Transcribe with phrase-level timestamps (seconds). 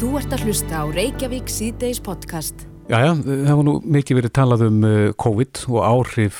[0.00, 2.62] Þú ert að hlusta á Reykjavík síðdeis podcast.
[2.88, 6.38] Jæja, það var nú mikið verið talað um uh, COVID og áhrif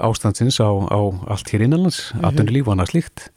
[0.00, 1.00] ástandsins á, á
[1.34, 2.26] allt hér innanlands, mm -hmm.
[2.30, 3.28] atvinnulíf og annað slíkt.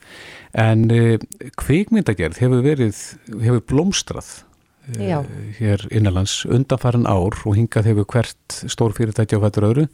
[0.56, 1.20] En uh,
[1.60, 2.96] kveikmyndagerð hefur verið,
[3.44, 4.48] hefur blómstrað
[4.96, 5.28] uh,
[5.60, 9.88] hér innanlands undanfæran ár og hingað hefur hvert stór fyrirtæki á fættur öðru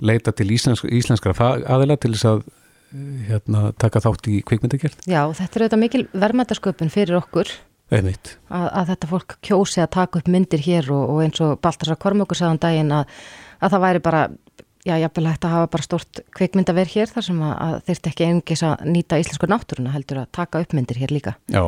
[0.00, 1.30] leita til íslensk, íslenskra
[1.62, 5.06] aðila til þess að uh, hérna, taka þátt í kveikmyndagerð.
[5.06, 7.46] Já, þetta er auðvitað mikil verðmættasköpun fyrir okkur
[7.92, 12.00] að, að þetta fólk kjósi að taka upp myndir hér og, og eins og Baltasar
[12.00, 13.20] Kormökur sagðan um daginn að,
[13.60, 14.22] að það væri bara
[14.86, 18.28] já, jafnvel hægt að hafa bara stort kveikmyndaverð hér þar sem að, að þeirrt ekki
[18.28, 21.36] engis að nýta íslensku náttúruna heldur að taka upp myndir hér líka.
[21.52, 21.62] Já,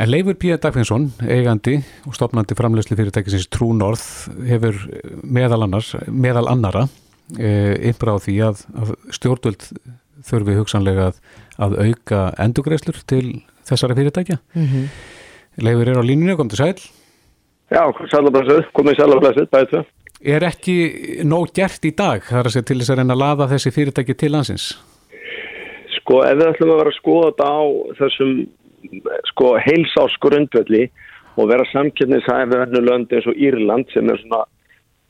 [0.00, 0.56] en Leifur P.
[0.56, 4.78] Dagfinsson, eigandi og stopnandi framlegsli fyrirtækisins True North hefur
[5.22, 6.86] meðal annars, meðal annara
[7.36, 7.52] e,
[7.92, 9.70] ymbra á því að, að stjórnvöld
[10.26, 11.22] þurfi hugsanlega að,
[11.62, 13.24] að auka endugreislur til
[13.68, 14.40] þessara fyrirtækja.
[14.56, 14.92] Mm -hmm.
[15.64, 16.84] Leifur er á línunni, kom til sæl.
[17.70, 19.90] Já, sælablassuð, komið sælablassuð, bæðið það.
[20.20, 20.76] Er ekki
[21.24, 24.16] nóg gert í dag þar að segja til þess að reyna að laða þessi fyrirtæki
[24.20, 24.66] til landsins?
[26.00, 27.62] Sko, ef við ætlum að vera að skoða þetta á
[28.00, 28.34] þessum
[29.30, 30.82] sko, heilsásgrundvelli
[31.38, 34.42] og vera samkynningshæfið hennu löndi eins og Írland sem er svona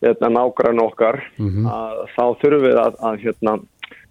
[0.04, 1.68] hérna, nágrann okkar, mm -hmm.
[1.74, 3.58] að, þá þurfum við að, að hérna,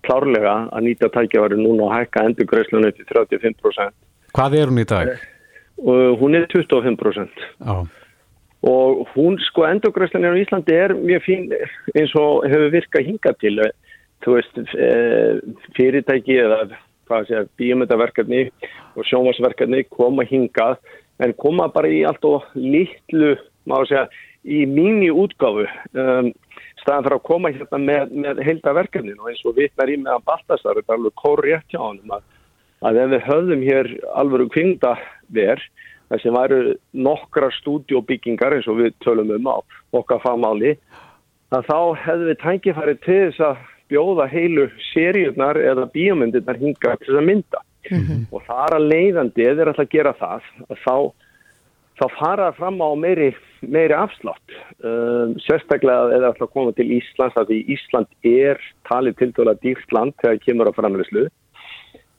[0.06, 3.94] klárlega að nýta tækjaværi núna og hækka endurgreislunni til 35%.
[4.34, 5.08] Hvað er hún í dag?
[5.80, 7.30] Uh, hún er 25%.
[7.64, 7.88] Já.
[8.62, 11.46] Og hún, sko, endurgræslanir á Íslandi er mjög fín
[11.96, 13.56] eins og hefur virkað hinga til.
[14.20, 15.40] Þú veist, eh,
[15.78, 16.76] fyrirtæki eða,
[17.58, 18.50] bíomöndaverkarni
[18.98, 20.76] og sjónvarsverkarni koma hingað
[21.24, 24.10] en koma bara í allt og litlu, má segja,
[24.44, 25.66] í mínu útgáfu.
[25.96, 26.34] Um,
[26.84, 28.44] staðan fyrir að koma hérna með, með
[29.20, 32.24] og eins og vitnar í með að Baltasar, er alveg kóri rétt hjá hann að
[32.86, 35.64] að ef við höfðum hér alvöru kvindaver
[36.10, 36.62] þar sem væru
[36.94, 39.58] nokkra stúdiobyggingar eins og við tölum um á
[40.00, 40.76] okkar fagmáli
[41.56, 47.08] að þá hefðu við tækifæri til þess að bjóða heilu seríunar eða bíomyndirnar hinga til
[47.08, 47.64] þess að mynda.
[47.90, 48.22] Mm -hmm.
[48.36, 50.96] og það er að leiðandi eða er alltaf að gera það að þá,
[52.00, 53.30] þá fara fram á meiri,
[53.62, 54.50] meiri afslátt.
[54.84, 59.56] Um, sérstaklega eða alltaf að koma til Íslands að því Ísland er talið til dæla
[59.64, 61.30] dýrt land þegar kemur á framleyslu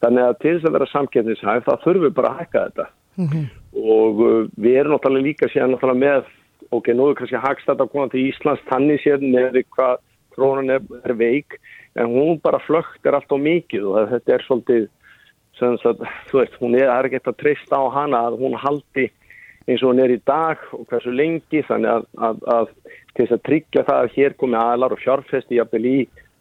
[0.01, 3.27] Þannig að til þess að vera samkjöfnishæf þá þurfum við bara að hækka þetta mm
[3.27, 3.49] -hmm.
[4.01, 6.31] og uh, við erum náttúrulega líka síðan náttúrulega með,
[6.71, 9.99] ok, nú er kannski hagstætt að koma til Íslands tannig sér með hvað
[10.35, 11.61] krónan er, er veik
[11.99, 14.89] en hún bara flögt er allt á mikið og þetta er svolítið,
[15.61, 19.11] að, þú veist, hún er, er ekki að treysta á hana að hún haldi
[19.69, 22.73] eins og hún er í dag og hversu lengi þannig að, að, að
[23.15, 25.99] til þess að tryggja það að hér komi aðlar og fjárfesti jafnvel í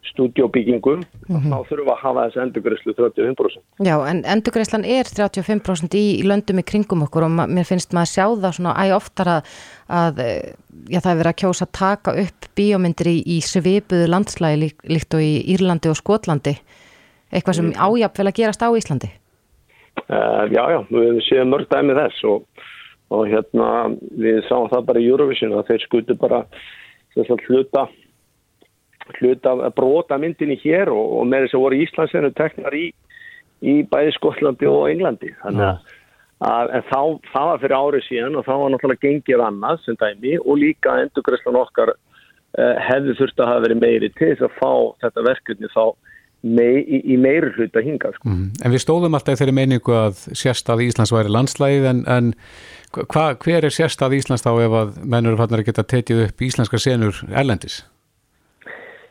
[0.08, 1.50] stúdjóbyggingum mm -hmm.
[1.52, 3.60] þá þurfum að hafa þessi endurgræslu 35%.
[3.84, 8.14] Já, en endurgræslan er 35% í, löndum í kringum okkur og mér finnst maður að
[8.14, 9.42] sjá það svona æg oftar að,
[9.88, 10.14] að
[10.88, 14.76] já, það er verið að kjósa að taka upp bíómyndir í, í svipuðu landslægi lík,
[14.88, 16.56] líkt og í Írlandi og Skotlandi
[17.30, 17.78] eitthvað sem mm.
[17.78, 19.10] ájapn vel að gerast á Íslandi.
[20.08, 22.44] Uh, já, já, við séum mörg dæmið þess og,
[23.14, 23.68] og hérna
[24.18, 26.44] við sáum það bara í Eurovision að þeir skutu bara
[27.14, 27.86] þess að hluta
[29.18, 32.84] hluta að brota myndinni hér og, og með þess að voru Íslandsinu teknar í,
[33.60, 35.82] í bæði Skotlandi og Englandi þannig að,
[36.40, 37.00] að þá,
[37.32, 40.94] það var fyrir árið síðan og þá var náttúrulega gengið annað sem dæmi og líka
[41.04, 44.72] endurgræslan okkar uh, hefði þurft að hafa verið meiri til þess að fá
[45.04, 45.84] þetta verkefni þá
[46.40, 48.28] mei, í, í meiri hluta hinga sko.
[48.28, 48.48] mm.
[48.64, 52.32] En við stóðum alltaf þeirri meiningu að sérstað Íslands væri landslægið en, en
[52.96, 56.80] hva, hver er sérstað Íslands þá ef að mennur fannar að geta tekið upp íslenska
[56.80, 57.82] senur erlendis?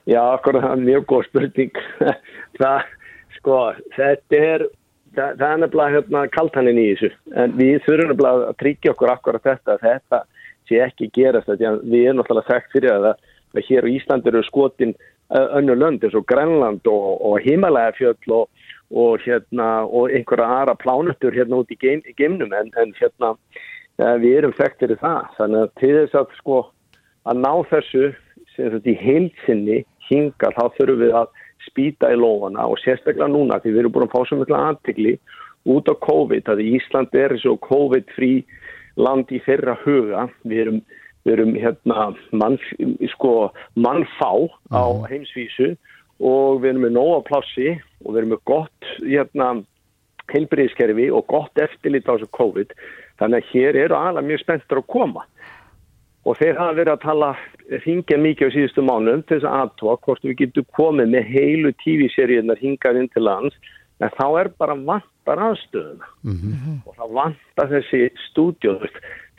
[0.09, 1.80] Já, okkur það er mjög góð spurning.
[2.59, 2.92] það,
[3.38, 3.58] sko,
[3.94, 4.64] þetta er,
[5.14, 7.09] það, það er nefnilega hérna kaltaninn í þessu.
[7.38, 10.22] En við þurfum nefnilega að tryggja okkur akkurat þetta, þetta
[10.69, 11.50] sé ekki gerast.
[11.52, 13.08] Þetta, við erum náttúrulega þekkt fyrir að,
[13.53, 14.96] að hér á Íslandi eru skotin
[15.30, 18.50] önnu lönd eins og Grænland og, og Himalægafjöld og,
[18.90, 23.36] og, hérna, og einhverja aðra plánutur hérna út í geim, geimnum en, en hérna
[24.24, 25.30] við erum þekkt fyrir það.
[25.38, 26.60] Þannig að til þess að sko
[27.30, 28.10] að ná þessu
[28.56, 29.80] sem þetta í heilsinni
[30.10, 31.30] hinga þá þurfum við að
[31.68, 35.14] spýta í lofana og sérstaklega núna því við erum búin að fá svo mjög aðtikli
[35.70, 38.34] út á COVID að Ísland er svo COVID-frí
[39.00, 40.28] land í þeirra huga.
[40.48, 40.80] Við erum,
[41.28, 42.58] við erum hérna mann,
[43.16, 43.34] sko,
[43.76, 44.32] mannfá
[44.72, 45.10] á mhm.
[45.12, 45.74] heimsvísu
[46.20, 49.52] og við erum með nóga plássi og við erum með gott hérna
[50.30, 52.74] heilbriðskerfi og gott eftirlit á þessu COVID.
[53.20, 55.26] Þannig að hér eru alveg mjög spenntur að koma
[56.27, 57.30] og þeir hafa verið að tala
[57.86, 61.71] hingja mikið á síðustu mánum til þess að aðtóa hvort við getum komið með heilu
[61.83, 63.56] TV-seríunar hingað inn til lands.
[64.00, 66.07] En þá er bara vantar aðstöðuna.
[66.24, 66.75] Mm -hmm.
[66.88, 68.88] og þá vantar þessi stúdjóð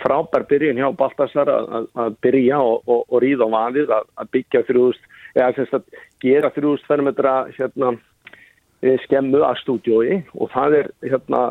[0.00, 5.02] frábær byrjun hjá Baltasar að, byrja og, og, og ríða á vanið að, byggja þrjúðust,
[5.36, 5.84] eða semst að
[6.24, 7.92] gera þrjúðust fermetra hérna
[8.82, 11.42] eh, skemmu að stúdjói og það er hérna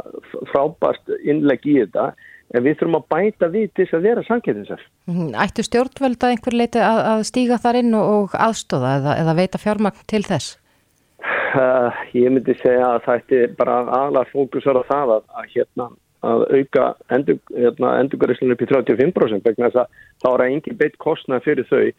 [0.52, 2.14] frábært innleg í þetta
[2.56, 4.82] en við þurfum að bæta við til þess að vera samkynnsar.
[5.10, 5.30] Mhm.
[5.44, 9.62] Ættu stjórnvöld að einhver leiti að, að stíga þar inn og aðstóða eða, eða veita
[9.62, 10.58] fjármagn til þess?
[11.50, 15.88] Uh, ég myndi segja að það ætti bara aðlar fókusar á það að, að, hérna,
[16.30, 16.86] að auka
[17.16, 21.68] endur, hérna, endurgariðslunum upp í 35% vegna þess að þá er engin beitt kostnað fyrir
[21.70, 21.90] þau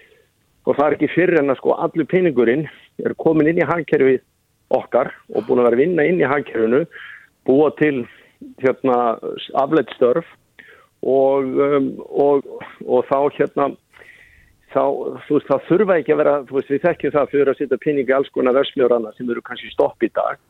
[0.68, 2.66] og það er ekki fyrir en að sko allur peningurinn
[3.02, 4.22] er komin inn í hagkerfið
[4.70, 6.84] okkar og búin að vera að vinna inn í hagkerfinu
[7.48, 8.04] búa til
[8.62, 8.96] hérna,
[9.60, 10.26] afleitt störf
[11.00, 12.48] og, um, og,
[12.86, 13.70] og þá hérna
[14.74, 14.82] þá,
[15.26, 17.80] þú veist, það þurfa ekki að vera, þú veist, við þekkjum það fyrir að setja
[17.84, 20.40] pinningi alls konar versmjór annað sem eru kannski stopp í dag.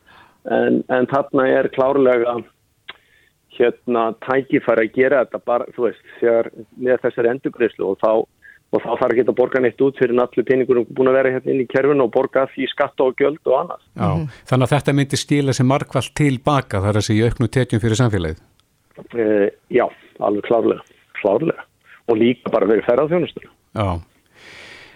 [0.51, 2.35] En, en þarna er klárlega
[3.57, 8.11] hérna tækifæri að gera þetta bara, þú veist, þegar með þessari endugreifslu og þá
[8.71, 11.51] og þá þarf ekki að borga neitt út fyrir allir peningurum búin að vera hérna
[11.51, 13.81] inn í kerfinu og borga því skatta og gjöld og annað.
[13.95, 14.29] Já, mm -hmm.
[14.49, 18.39] þannig að þetta myndi stíla sem markvallt tilbaka þar að segja auknu tekjum fyrir samfélagið?
[19.15, 19.85] E, já,
[20.19, 20.81] alveg klárlega,
[21.21, 21.65] klárlega
[22.07, 23.49] og líka bara verið ferðarþjónustur.
[23.75, 23.99] Já,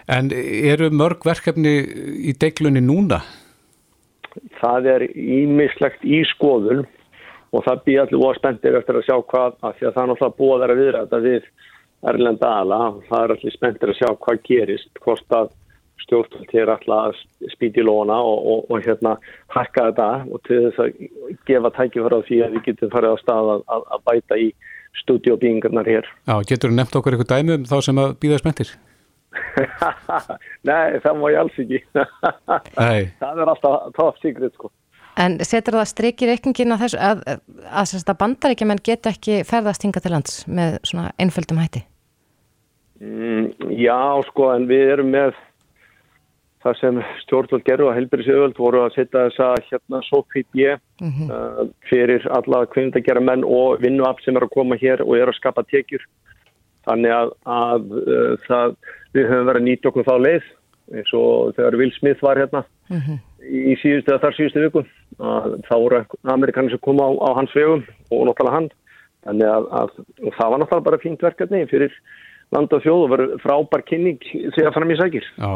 [0.05, 1.79] En eru mörg verkefni
[2.29, 3.23] í deglunni núna?
[4.59, 6.83] Það er ímislegt í skoðun
[7.55, 10.09] og það býð allir voða spenntir eftir að sjá hvað, að því að það er
[10.11, 11.47] náttúrulega búið að vera viðra þetta við
[12.05, 12.79] Erlenda ala,
[13.09, 15.53] það er allir spenntir að sjá hvað gerist, hvort að
[16.05, 19.15] stjórnvöld er alltaf að spýti lóna og, og, og hérna
[19.53, 23.17] hakka þetta og til þess að gefa tækifæra á því að við getum farið á
[23.23, 24.47] stað að, að, að bæta í
[25.01, 26.09] stúdióbíingarnar hér.
[26.29, 28.75] Já, getur þú nefnt okkur eitthvað dæmi um þá sem að býða spenntir?
[30.67, 31.81] Nei, það má ég alls ekki
[33.19, 34.71] það er alltaf top secret sko.
[35.19, 39.85] En setur það strikir reikningin að þessu að, að, að, að bandaríkjumenn get ekki ferðast
[39.87, 41.85] hinga til lands með svona einföldum hætti?
[43.05, 45.35] Mm, já, sko, en við erum með
[46.65, 51.27] það sem stjórnvöld gerur og helbærisauðvöld voru að setja þess að hérna SOPIB mm -hmm.
[51.29, 55.37] uh, fyrir alla kvindagjara menn og vinnuapp sem er að koma hér og er að
[55.37, 56.01] skapa tekjur
[56.87, 58.75] þannig að, að uh, það,
[59.13, 60.49] við höfum verið að nýta okkur þá leið
[60.95, 63.17] eins og þegar Will Smith var hérna mm -hmm.
[63.45, 64.85] í síðustu eða þar síðustu viku
[65.69, 68.69] þá voru amerikanir sem kom á, á hans vegum og náttúrulega hann
[69.25, 69.89] þannig að, að
[70.37, 71.93] það var náttúrulega bara fínt verkefni fyrir
[72.55, 75.51] land og þjóð og verið frábær kynning þegar fram í sækir Já,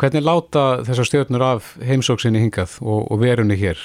[0.00, 3.80] hvernig láta þessar stjórnur af heimsóksinni hingað og, og verunni hér?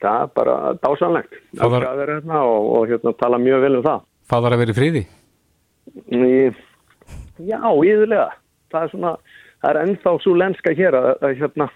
[0.00, 1.90] Það er bara dásanlegt það var...
[2.08, 5.02] hérna, og, og hérna, tala mjög vel um það Það var að vera í fríði?
[7.42, 8.28] Já, íðulega.
[8.72, 9.12] Það er svona,
[9.60, 11.68] það er ennþá svo lenska hér að, að, hérna,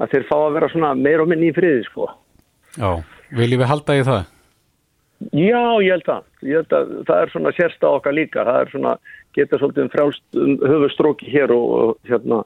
[0.00, 2.08] að þeir fá að vera svona meir og minni í friði, sko.
[2.76, 2.90] Já,
[3.36, 4.22] viljum við halda í það?
[5.36, 6.28] Já, ég held það.
[6.48, 8.44] Ég held að það er svona sérsta okkar líka.
[8.48, 8.94] Það er svona,
[9.36, 12.42] geta svolítið um frálst um höfustróki hér og, og hérna,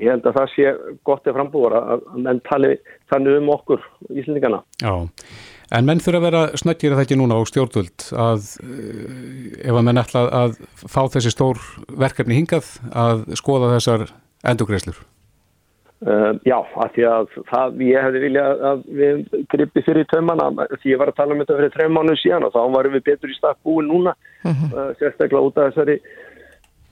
[0.00, 0.76] ég held að það sé
[1.06, 2.76] gott eða frambúar að menn tali
[3.12, 3.84] þannig um okkur
[4.14, 4.62] íslendingana.
[4.80, 4.94] Já,
[5.72, 9.86] En menn þurfa að vera snöggir að ekki núna á stjórnvöld að eh, ef að
[9.88, 14.06] menn ætla að fá þessi stór verkefni hingað að skoða þessar
[14.44, 15.00] endugreislur?
[16.04, 19.20] Uh, já, af því að það, ég hefði viljað að við
[19.54, 20.50] gripi fyrir tömmana
[20.82, 23.06] því ég var að tala um þetta fyrir þrejum mánu síðan og þá varum við
[23.06, 24.74] betur í stakk búin núna uh -huh.
[24.74, 25.96] uh, sérstaklega út af þessari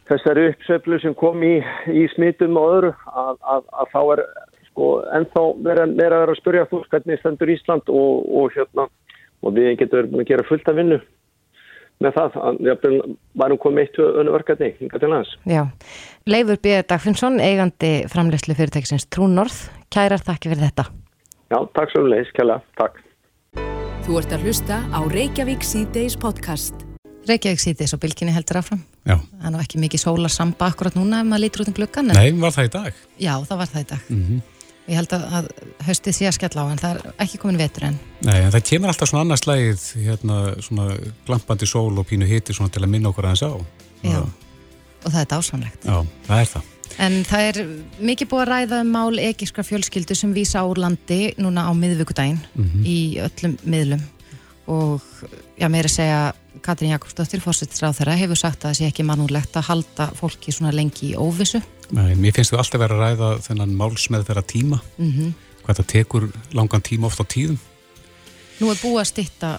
[0.09, 1.61] þessari uppsöflu sem kom í,
[1.93, 4.25] í smitum og öðru að, að, að þá er
[4.71, 8.89] sko ennþá vera að vera að spurja þú hvernig stendur Ísland og, og hérna
[9.43, 11.01] og við getum verið búin að gera fullt af vinnu
[12.03, 12.97] með það að
[13.39, 15.33] varum komið eitt önnu verkefni hinga til hans.
[15.49, 15.63] Já,
[16.27, 16.75] Leifur B.
[16.89, 19.57] Dagfinnsson, eigandi framlegslu fyrirtækisins Trúnorð,
[19.93, 20.89] kærar þakki fyrir þetta.
[21.53, 23.03] Já, takk svo um leiðis, kæla, takk.
[24.03, 26.87] Þú ert að hlusta á Reykjavík C-Days podcast.
[27.29, 28.81] Reykjavík C-Days og bylginni heldur áfram.
[29.07, 29.15] Já.
[29.15, 32.11] Það er nú ekki mikið sólarsamba akkurat núna ef maður lítur út um glöggan.
[32.11, 33.05] Nei, var það í dag?
[33.23, 34.09] Já, það var það í dag.
[34.09, 34.41] Mm -hmm.
[34.91, 35.49] Ég held að, að
[35.87, 37.99] höstið sé að skella á en það er ekki komin vetur enn.
[38.27, 40.87] Nei, en það kemur alltaf svona annars lægið, hérna, svona
[41.29, 43.53] glampandi sól og pínu hiti svona til að minna okkur aðeins á.
[44.03, 44.21] Já,
[45.05, 45.87] og það er dásamlegt.
[45.87, 46.71] Já, það er það.
[47.01, 47.61] En það er
[48.11, 52.43] mikið búið að ræða um mál egiskra fjölskyldu sem vísa úr landi núna á miðvíkudaginn
[52.43, 52.85] mm -hmm.
[52.85, 54.03] í öllum miðlum
[54.67, 55.01] og
[55.59, 59.07] já, mér er að segja Katrín Jakobsdóttir, fórsettisráð þeirra, hefur sagt að það sé ekki
[59.07, 61.61] mannúlegt að halda fólki svona lengi í óvissu
[61.92, 65.33] Nei, mér finnst þú alltaf verið að ræða þennan málsmeðferða tíma mm -hmm.
[65.64, 67.59] hvað það tekur langan tíma oft á tíðum
[68.61, 69.59] Nú er búið að stitta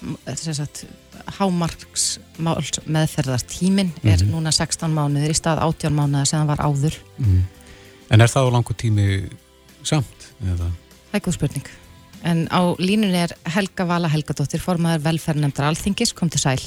[1.38, 2.20] hámarks
[2.86, 4.14] meðferðartímin mm -hmm.
[4.14, 7.44] er núna 16 mánuður í stað 18 mánuða sem það var áður mm -hmm.
[8.10, 9.30] En er það á langu tími
[9.84, 10.34] samt?
[10.44, 10.72] Eða?
[11.12, 11.68] Það er góð spurning
[12.24, 16.62] En á línunni er Helga Vala Helgadóttir formaður velferðnemndar Alþingis, kom til sæl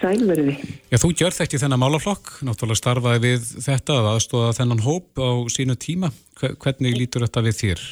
[0.00, 0.54] Sælverði.
[0.92, 5.30] Já, þú gjörð ekki þennan málaflokk, náttúrulega starfaði við þetta að aðstóða þennan hóp á
[5.52, 6.12] sínu tíma.
[6.40, 7.84] Hvernig lítur þetta við þér?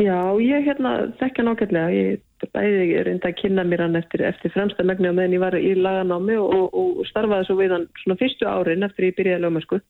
[0.00, 1.90] Já, ég hérna þekka nákvæmlega.
[1.96, 5.56] Ég bæði reynda að kynna mér hann eftir, eftir fremsta megni á meðan ég var
[5.58, 9.80] í laganámi og, og starfaði svo við hann svona fyrstu árin eftir ég byrjaði lögmasku.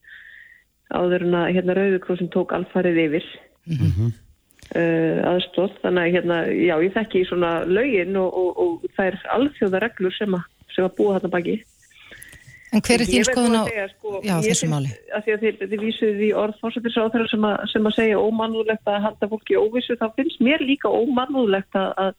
[0.91, 3.31] Áður en að hérna Rauðurkrósin tók alfarið yfir.
[3.69, 4.11] Mm -hmm.
[4.71, 9.17] Uh, aðstóð, þannig að hérna, já, ég þekki svona lögin og, og, og það er
[9.33, 11.61] alþjóða reglur sem að, sem að búa þarna baki
[12.71, 14.93] En hver er þín skoðun á sko, já, þessu máli?
[15.25, 19.97] Þið, þið vísuðu í orð fórsættisráþara sem, sem að segja ómannúlegt að halda fólki óvissu,
[19.99, 22.13] þá finnst mér líka ómannúlegt að,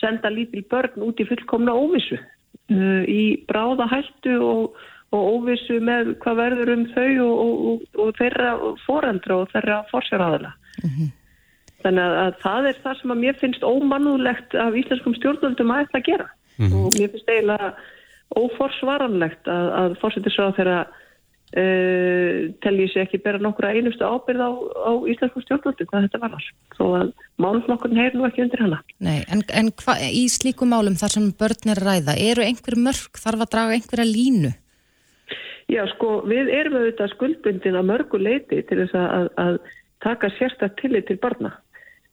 [0.00, 4.78] senda lítil börn út í fullkomna óvissu uh, í bráða hættu og,
[5.14, 7.26] og óvissu með hvað verður um þau
[8.04, 11.12] og þeirra fórandra og þeirra fórsæraðala mm -hmm.
[11.84, 15.82] Þannig að, að það er það sem að mér finnst ómannúðlegt af íslenskum stjórnvöldum að
[15.84, 16.84] þetta gera mm -hmm.
[16.84, 17.74] og mér finnst eiginlega
[18.34, 24.50] óforsvaranlegt að, að fórsetisráð þeirra uh, telji sér ekki bera nokkura einustu ábyrð á,
[24.90, 28.82] á íslenskum stjórnvöldum hvað þetta var þó að málflokkurinn heyr nú ekki undir hana.
[28.98, 33.22] Nei, en, en hva, í slíku málum þar sem börn er ræða, eru einhver mörg,
[33.24, 34.52] þarf að draga einhverja línu?
[35.72, 39.54] Já, sko, við erum auðvitað skuldbundin að mörgu leiti til þess að, að
[40.04, 41.54] taka sérstaklega tillit til barna.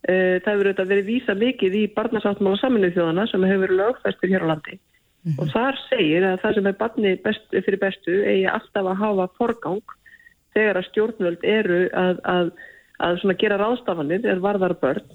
[0.09, 4.45] Eh, það hefur auðvitað verið vísa mikið í barnasáttmála saminuð þjóðana sem hefur lögfæstur hér
[4.49, 5.37] á landi mm -hmm.
[5.37, 9.27] og þar segir að það sem er barni best, fyrir bestu eigi alltaf að hafa
[9.37, 9.93] forgang
[10.55, 12.51] þegar að stjórnvöld eru að, að,
[12.97, 15.05] að gera ráðstafanir eða varðar börn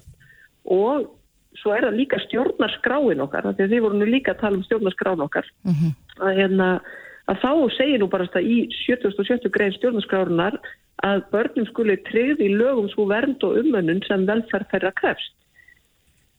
[0.63, 1.11] og
[1.59, 4.63] svo er það líka stjórnarskráin okkar því að þið voru nú líka að tala um
[4.63, 5.91] stjórnarskráin okkar mm -hmm.
[6.23, 6.69] að, hérna,
[7.27, 9.49] að þá segir nú bara í 70.
[9.51, 10.59] grein stjórnarskrárunar
[11.05, 15.33] að börnum skuli treyði í lögum svo vernd og umönnun sem velferð þeirra krefst.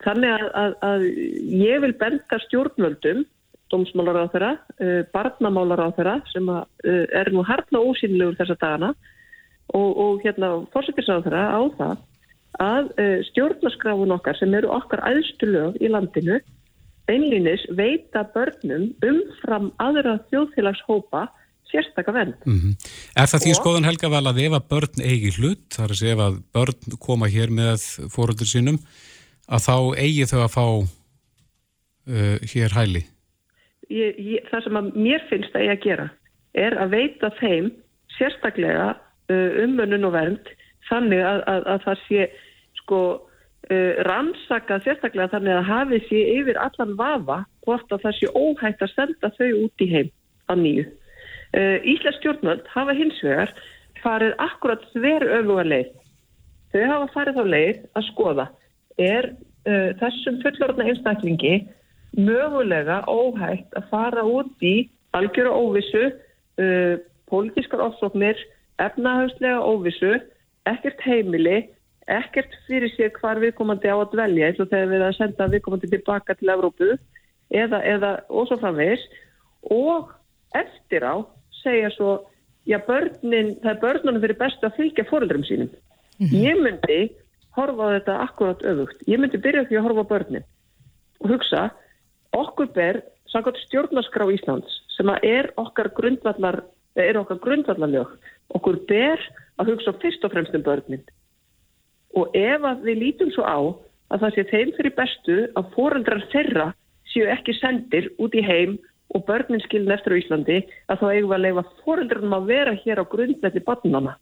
[0.02, 1.04] Þannig að, að, að
[1.58, 3.24] ég vil benda stjórnvöldum,
[3.68, 8.56] domsmálar á þeirra, uh, barnamálar á þeirra sem að, uh, er nú hartna ósýnilegur þessa
[8.62, 8.92] dagana
[9.74, 11.96] og, og hérna fórsettisar á þeirra á það
[12.58, 16.38] að uh, stjórnaskráfun okkar sem eru okkar aðstu lög í landinu
[17.08, 21.26] einlýnis veita börnum umfram aðra þjóðfélagshópa
[21.68, 22.34] sérstakka venn.
[22.46, 22.72] Mm -hmm.
[23.16, 26.16] Er það því skoðan Helga vel að ef að börn eigi hlut, þar að segja
[26.28, 27.80] að börn koma hér með
[28.14, 28.78] fóröldur sínum,
[29.48, 30.66] að þá eigi þau að fá
[32.08, 33.02] uh, hér hæli?
[33.88, 36.08] Ég, ég, það sem að mér finnst að ég að gera
[36.54, 37.70] er að veita þeim
[38.18, 38.88] sérstaklega
[39.32, 40.50] uh, umönnun og vernd
[40.88, 42.28] þannig að, að, að það sé
[42.82, 43.00] sko
[44.08, 48.94] rannsakað sérstaklega þannig að hafi sé yfir allan vafa hvort að það sé óhægt að
[48.94, 50.10] senda þau út í heim
[50.48, 50.84] að nýju.
[51.56, 53.52] Uh, Íslands stjórnvöld hafa hins vegar
[54.02, 55.90] farið akkurat þveru öfuga leið.
[56.72, 58.46] Þau hafa farið þá leið að skoða
[59.00, 61.54] er uh, þessum fullorðna einstaklingi
[62.18, 64.76] mögulega óhægt að fara út í
[65.16, 66.04] algjöru óvissu,
[66.60, 67.00] uh,
[67.32, 68.40] pólitískar ofsóknir,
[68.80, 70.18] efnahagslega óvissu,
[70.68, 71.62] ekkert heimili,
[72.08, 75.90] ekkert fyrir sér hvar viðkomandi á að dvelja eins og þegar við að senda viðkomandi
[75.92, 76.90] tilbaka til Evrópu
[77.52, 79.04] eða, eða ósóframvegs
[79.74, 80.12] og
[80.56, 81.20] eftir á
[81.62, 82.12] segja svo,
[82.68, 85.70] já börnin, það er börnunum fyrir bestu að fylgja fóröldrum sínum.
[86.18, 86.42] Mm -hmm.
[86.48, 87.00] Ég myndi
[87.56, 89.02] horfa á þetta akkurat öfugt.
[89.06, 90.44] Ég myndi byrja því að horfa á börnin
[91.20, 91.70] og hugsa,
[92.32, 96.62] okkur ber samkvæmt stjórnarskrá Íslands sem að er okkar grundvallar,
[96.96, 98.08] er okkar grundvallarlög,
[98.54, 99.18] okkur ber
[99.58, 101.04] að hugsa fyrst og fremst um börnin.
[102.18, 103.58] Og ef að við lítum svo á
[104.12, 106.68] að það sé þeim fyrir bestu að fóröldrar þeirra
[107.12, 108.78] séu ekki sendir út í heim
[109.16, 110.58] og börnin skilin eftir á Íslandi
[110.92, 114.16] að þá eigum við að leifa fóröldrunum að vera hér á grundleiti barnana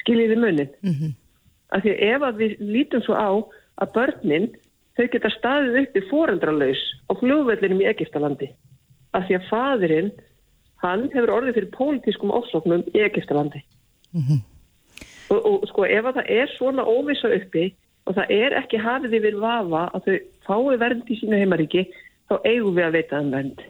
[0.00, 1.12] skiljiði munin mm -hmm.
[1.74, 3.30] af því ef að við lítum svo á
[3.82, 4.48] að börnin
[4.96, 8.48] þau geta staðið upp í fóröldralaus á fljóðvellinum í Egiptalandi
[9.12, 10.10] af því að fadurinn
[10.84, 13.60] hann hefur orðið fyrir pólitískum ofsóknum í Egiptalandi
[14.12, 14.40] mm -hmm.
[15.32, 17.70] Og, og sko ef að það er svona óvisa uppi
[18.06, 21.86] og það er ekki hafið yfir vafa að þau fái vernd í sínu heimaríki
[22.30, 23.64] þá eigum við að veita þann vernd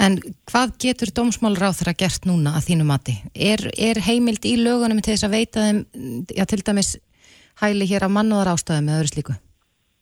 [0.00, 0.16] En
[0.48, 3.18] hvað getur dómsmálráþra gert núna að þínu mati?
[3.34, 5.80] Er, er heimild í lögunum til þess að veita þeim,
[6.32, 6.94] já til dæmis
[7.60, 9.36] hæli hér af mannúðar ástæðum eða öðru slíku?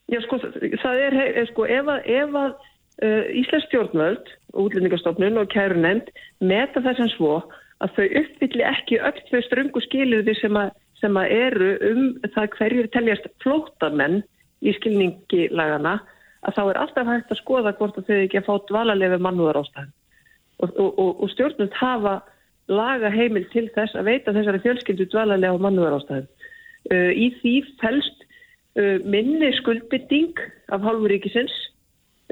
[0.09, 0.39] Já sko,
[0.85, 1.17] það er,
[1.51, 4.31] sko, ef að, ef að uh, Íslands stjórnvöld,
[4.63, 7.35] útlendingastofnun og kærunemnd meta þess að svo
[7.85, 10.59] að þau uppfylli ekki öll þau ströngu skilirði sem,
[11.01, 12.03] sem að eru um
[12.35, 14.23] það hverjur teljast flótamenn
[14.67, 15.99] í skilningi lagana
[16.47, 19.61] að þá er alltaf hægt að skoða hvort að þau ekki að fá dvalarlefi mannúðar
[19.63, 19.95] ástæðan
[20.59, 22.19] og, og, og, og stjórnund hafa
[22.69, 26.29] laga heimil til þess að veita þessari fjölskyldu dvalarlefi mannúðar ástæðan.
[26.89, 28.25] Uh, í því fælst
[28.79, 30.39] uh, minni skuldbytting
[30.75, 31.55] af hálfuríkisins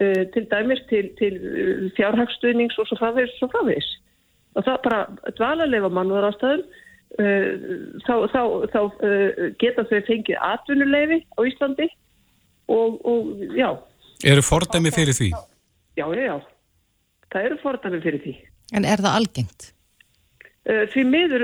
[0.03, 3.91] uh, til dæmis til, til uh, fjárhagsstuðnings og svo framvegis og svo framvegis.
[4.57, 5.01] Og það bara
[5.37, 6.65] dvalarleifa mannúðar ástæðum
[7.21, 7.47] uh,
[8.07, 8.81] þá, þá, þá
[9.61, 11.89] geta þau fengið atvinnuleifi á Íslandi
[12.73, 13.71] og, og já.
[14.25, 15.31] Eru fordæmi fyrir því?
[15.97, 16.37] Já, já, já.
[17.33, 18.37] Það eru fordæmi fyrir því.
[18.77, 19.73] En er það algengt?
[20.67, 21.43] Því miður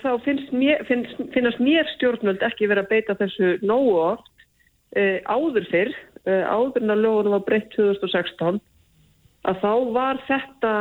[0.00, 4.30] þá finnst mér, finnst, finnast mér stjórnvöld ekki verið að beita þessu nógu oft
[5.28, 5.92] áður fyrr
[6.22, 8.60] Eh, áður en að lögunum var breytt 2016
[9.50, 10.74] að þá var þetta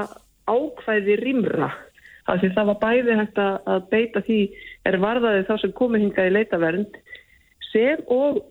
[0.50, 1.72] ákvæði rimra
[2.30, 4.40] af því það var bæði hægt að beita því
[4.90, 7.00] er varðaði þá sem komið hingað í leitavernd
[7.72, 8.42] sem og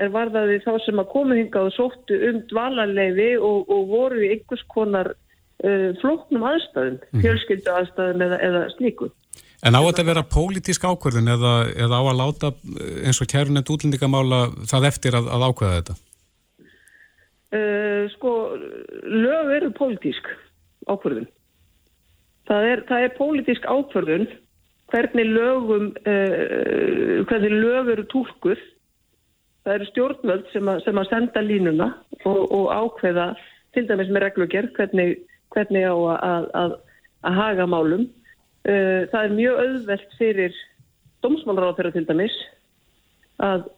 [0.00, 4.30] er varðaði þá sem að komið hingað og sóttu um dvalarleifi og, og voru í
[4.34, 7.24] einhvers konar uh, flóknum aðstæðum, mm.
[7.24, 9.10] fjölskyldu aðstæðum eða, eða slíku.
[9.60, 12.52] En á þetta að vera pólitísk ákvörðin eða, eða á að láta
[13.04, 14.38] eins og kærunend útlendingamála
[14.70, 15.98] það eftir að, að ákveða þetta?
[17.50, 18.32] Uh, sko,
[19.04, 20.30] lög eru pólitísk
[20.90, 21.28] ákvörðun.
[22.50, 24.28] Það er, það er pólitísk ákvörðun
[24.90, 28.62] hvernig lögum, uh, hvernig lög eru tólkuð.
[29.64, 31.90] Það eru stjórnvöld sem, a, sem að senda línuna
[32.24, 33.32] og, og ákveða
[33.76, 35.18] til dæmis með reglugjörð hvernig,
[35.54, 36.78] hvernig á að, að,
[37.28, 38.08] að haga málum.
[38.66, 40.56] Uh, það er mjög auðvelt fyrir
[41.24, 42.34] domsmálráð til dæmis
[43.40, 43.68] að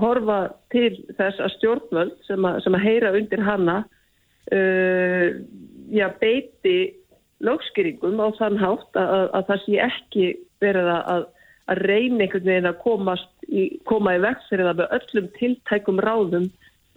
[0.00, 0.38] horfa
[0.72, 3.82] til þess að stjórnvöld sem að, sem að heyra undir hanna
[4.52, 5.28] uh,
[5.90, 6.94] já, beiti
[7.42, 10.26] lögskýringum á þann hátt að, að, að það sé ekki
[10.62, 11.28] verið að,
[11.72, 12.82] að reyna einhvern veginn að
[13.48, 16.50] í, koma í vekk fyrir það með öllum tiltækum ráðum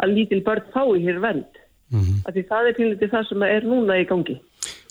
[0.03, 1.61] að lítil börn fái hér vend.
[1.93, 2.33] Mm -hmm.
[2.33, 4.37] Því það er pínlítið það sem er núna í gangi.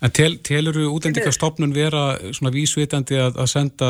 [0.02, 3.88] En tel, telur þú útendikastofnun vera svona vísvitandi að senda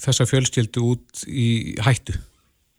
[0.00, 2.16] þessa fjölskyldu út í hættu?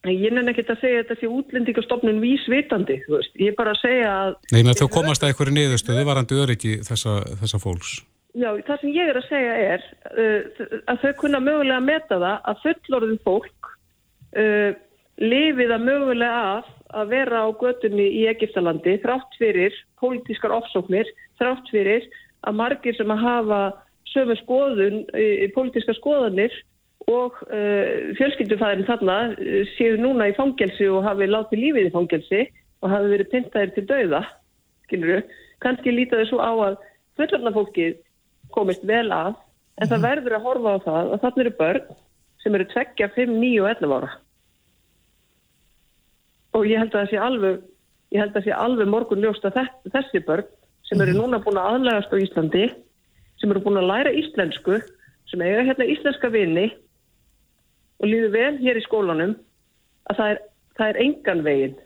[0.09, 3.35] Ég nefn ekki að segja þetta sé útlendingastofnun vísvitandi, þú veist.
[3.37, 4.37] Ég er bara að segja að...
[4.49, 7.91] Nei, menn þú komast að einhverju niðurstöðu varandi öryggi þessa, þessa fólks.
[8.33, 12.17] Já, það sem ég er að segja er uh, að þau kunna mögulega að meta
[12.23, 13.71] það að fullorðin fólk
[14.41, 14.71] uh,
[15.21, 21.07] lifið að mögulega að að vera á götunni í Egiptalandi þrátt fyrir pólitískar ofsóknir,
[21.39, 22.07] þrátt fyrir
[22.47, 23.61] að margir sem að hafa
[24.11, 26.55] sömu skoðun í pólitískar skoðanir
[27.09, 32.41] og uh, fjölskyldufæðin þarna uh, séu núna í fangelsi og hafi látið lífið í fangelsi
[32.81, 34.21] og hafi verið pintaðir til dauða,
[34.85, 36.77] skilur þú, kannski lítaði svo á að
[37.19, 37.87] fullarna fólki
[38.53, 39.35] komist vel að,
[39.79, 40.07] en það mhm.
[40.07, 41.99] verður að horfa á það að þarna eru börn
[42.41, 44.13] sem eru tveggja, 5, 9 og 11 ára.
[46.57, 47.59] Og ég held að það sé alveg,
[48.11, 49.59] ég held að það sé alveg morgun ljóst að
[49.93, 50.49] þessi börn
[50.89, 51.21] sem eru mhm.
[51.21, 52.63] núna búin að aðlægast á Íslandi,
[53.39, 54.81] sem eru búin að læra íslensku,
[55.29, 56.67] sem eiga hérna íslenska vini
[58.01, 59.37] og líður vel hér í skólanum
[60.09, 60.43] að það er,
[60.77, 61.79] það er engan veginn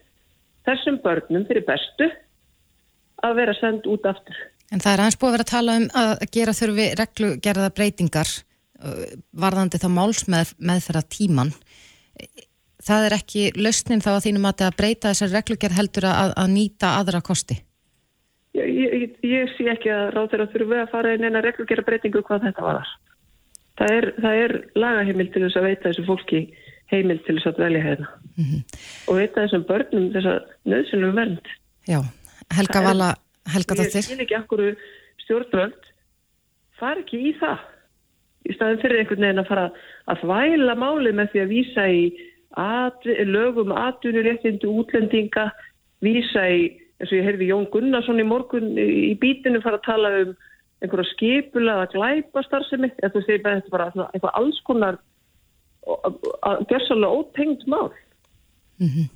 [0.65, 2.09] þessum börnum fyrir bestu
[3.25, 4.37] að vera sendt út aftur.
[4.73, 8.31] En það er aðeins búið að vera að tala um að gera þurfi reglugerða breytingar
[8.31, 9.05] uh,
[9.45, 11.53] varðandi þá málsmeð með þeirra tíman.
[12.85, 16.95] Það er ekki lausnin þá að þínum að breyta þessar reglugerð heldur að, að nýta
[16.99, 17.59] aðra kosti?
[18.55, 22.23] Ég, ég, ég sé ekki að ráð þeirra þurfi að fara inn eina reglugerða breytingu
[22.25, 22.93] hvað þetta var þar
[23.79, 26.41] það er, það er lagaheimil til þess að veita þessu fólki
[26.91, 28.09] heimil til þess að velja hérna.
[28.35, 28.61] Mm -hmm.
[29.07, 31.47] og veita þessum börnum þess að nöðsynlegu vernd.
[31.87, 31.99] Já,
[32.51, 33.09] Helga er, Vala
[33.53, 34.63] Helga Dóttir Ég skil ekki akkur
[35.23, 35.91] stjórnvöld
[36.79, 37.59] far ekki í það.
[38.45, 39.67] Í staðin fyrir einhvern veginn að fara
[40.11, 42.01] að þvæla máli með því að vísa í
[42.61, 45.49] at, lögum atvinnuréttindu útlendinga
[46.05, 50.11] vísa í, eins og ég heyrði Jón Gunnarsson í morgun í bítinu fara að tala
[50.21, 50.35] um
[50.83, 54.99] einhverja skipula að glæpa starfsemi eða þú veist, þetta er bara eitthvað alls konar
[56.69, 57.91] gerðsarlega ótengt mál.
[58.79, 59.07] Mm -hmm.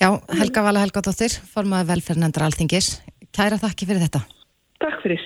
[0.00, 3.00] Já, Helga Vala Helga Dóttir formaði velferðnendra alþingis.
[3.32, 4.20] Kæra þakki fyrir þetta.
[4.80, 5.22] Takk fyrir.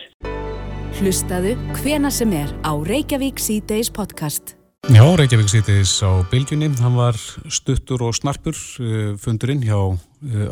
[1.01, 4.58] Hlustaðu hvena sem er á Reykjavík C-Days podcast
[4.89, 7.17] Já, Reykjavík sýtis á bylgjunni, hann var
[7.53, 9.99] stuttur og snarpur uh, fundurinn hjá uh,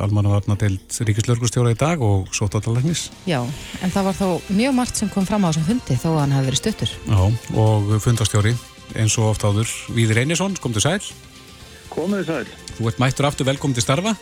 [0.04, 3.06] Almannavarnadelt Ríkislörgustjóra í dag og sótátalegnis.
[3.24, 3.40] Já,
[3.80, 6.34] en það var þó mjög margt sem kom fram á þessum fundi þó að hann
[6.36, 6.92] hafi verið stuttur.
[7.08, 7.22] Já,
[7.64, 8.52] og fundastjóri
[9.00, 11.00] eins og oft áður Víðir Einarsson, kom til sæl.
[11.94, 12.50] Komið sæl.
[12.76, 14.12] Þú ert mættur aftur velkom til starfa.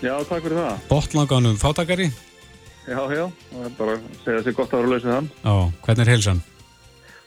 [0.00, 0.86] Já, takk fyrir það.
[0.88, 2.08] Botlanganum fátakari.
[2.88, 5.30] Já, já, það er bara að segja sér gott að vera að lausa þann.
[5.44, 6.42] Já, hvernig er heilsan?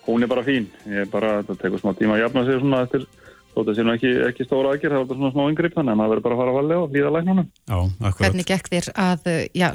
[0.07, 0.69] Hún er bara fín.
[0.89, 3.07] Ég er bara, þetta tekur smá tíma að jafna sig svona eftir,
[3.55, 5.99] þótt að sé ekki, ekki stóra aðgjör, það er bara svona smá yngripp þannig að
[6.01, 7.51] maður verður bara að fara að valja og hlýða læknunum.
[7.65, 8.21] Já, akkurat.
[8.21, 9.69] Hvernig gekk þér að, já,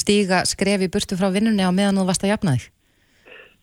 [0.00, 2.70] stíga skrefi burtu frá vinnunni á meðan þú varst að jafna þig?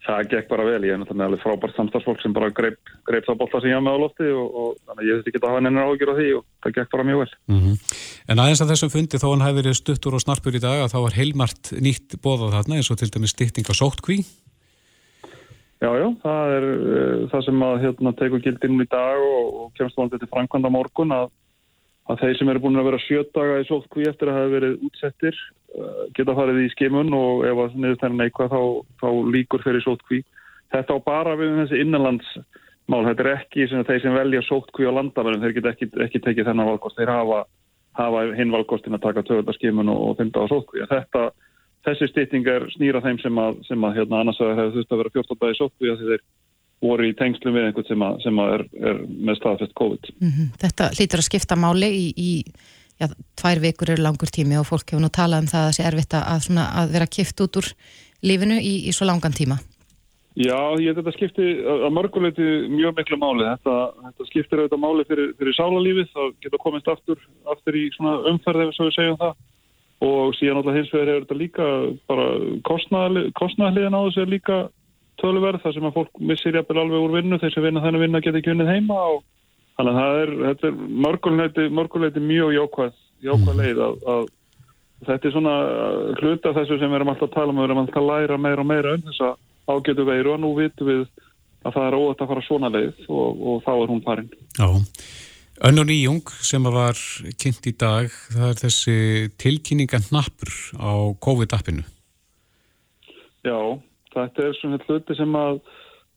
[0.08, 3.40] það gekk bara vel, ég er náttúrulega alveg frábært samstagsfólk sem bara greip, greip það
[3.42, 5.50] bólla sem ég hafa með á lofti og, og þannig að ég þurfti ekki að
[5.52, 7.30] hafa nefnir ágjör á því og það gekk bara mjög vel.
[7.52, 7.96] Mm -hmm.
[8.28, 10.92] En aðeins að þessum fundi þó hann hefði verið stuttur og snarpur í dag að
[10.94, 14.18] þá var heilmart nýtt bóðað þarna eins og til dæmis stytting á sóttkví.
[15.78, 19.68] Já, já, það er uh, það sem að hérna, tegur gildinum í dag og, og
[19.78, 21.28] kemst vandið til framkvæmda morgun að,
[22.10, 25.38] að þeir sem eru búin að vera sjötaga í sóttkví eftir að hafa verið útsettir
[25.78, 28.62] uh, geta farið í skimun og ef að niðurstæðin eitthvað þá,
[29.04, 30.24] þá líkur fyrir sóttkví
[30.74, 34.88] þetta á bara við um þessi innanlandsmál, þetta er ekki sem þeir sem velja sóttkví
[34.90, 37.42] á landamærum, þeir geta ekki, ekki tekið þennan valkost, þeir hafa,
[38.00, 40.88] hafa hinn valkostin að taka töðarskimun og, og fynda á sóttkví.
[40.92, 41.28] Þetta,
[41.88, 45.02] þessi stýtting er snýra þeim sem að, sem að hérna annars að hefur þurft að
[45.04, 46.26] vera 14 dagi sóttkví að þeir
[46.86, 50.12] voru í tengslum við einhvern sem, að, sem að er, er með staðfest COVID.
[50.20, 50.50] Mm -hmm.
[50.64, 52.32] Þetta hlýtur að skipta máli í, í
[53.02, 53.08] já,
[53.40, 55.88] tvær vikur eru langur tími og fólk hefur nú talað um það að það sé
[55.90, 57.72] erfitt að, að vera kipt út úr
[58.22, 59.58] lífinu í, í svo langan tíma.
[60.38, 63.46] Já, ég þetta skipti að mörguleiti mjög miklu máli.
[63.48, 66.10] Þetta, þetta skiptir auðvitað máli fyrir, fyrir sálarlífið.
[66.14, 69.34] Það geta komist aftur, aftur í svona umferð ef við segjum það.
[70.06, 71.68] Og síðan alltaf hins vegar hefur þetta líka
[72.10, 72.26] bara
[72.68, 74.58] kostnæðliðin á þessu er líka
[75.22, 75.64] töluverð.
[75.64, 77.40] Það sem að fólk missir jafnvel alveg úr vinnu.
[77.42, 79.00] Þeir sem vinna þennan vinna geta ekki vinnið heima.
[79.16, 79.24] Og,
[79.80, 83.64] þannig að er, þetta er mörguleiti, mörguleiti mjög jákvæð, jákvæð mm.
[83.64, 84.30] leið að, að
[85.10, 85.56] þetta er svona
[86.22, 87.62] hluta þessu sem við erum alltaf að tala um.
[87.62, 89.34] Við erum alltaf að læra meira og meira um þessa
[89.68, 91.08] ágætu veiru og nú vitum við
[91.66, 94.30] að það er óætt að fara svona leið og, og þá er hún farin.
[94.58, 94.68] Já,
[95.66, 96.98] önnur nýjung sem var
[97.42, 98.98] kynnt í dag, það er þessi
[99.42, 100.94] tilkynninga nappur á
[101.24, 101.86] COVID-appinu.
[103.48, 103.60] Já,
[104.14, 105.62] þetta er svona hluti sem að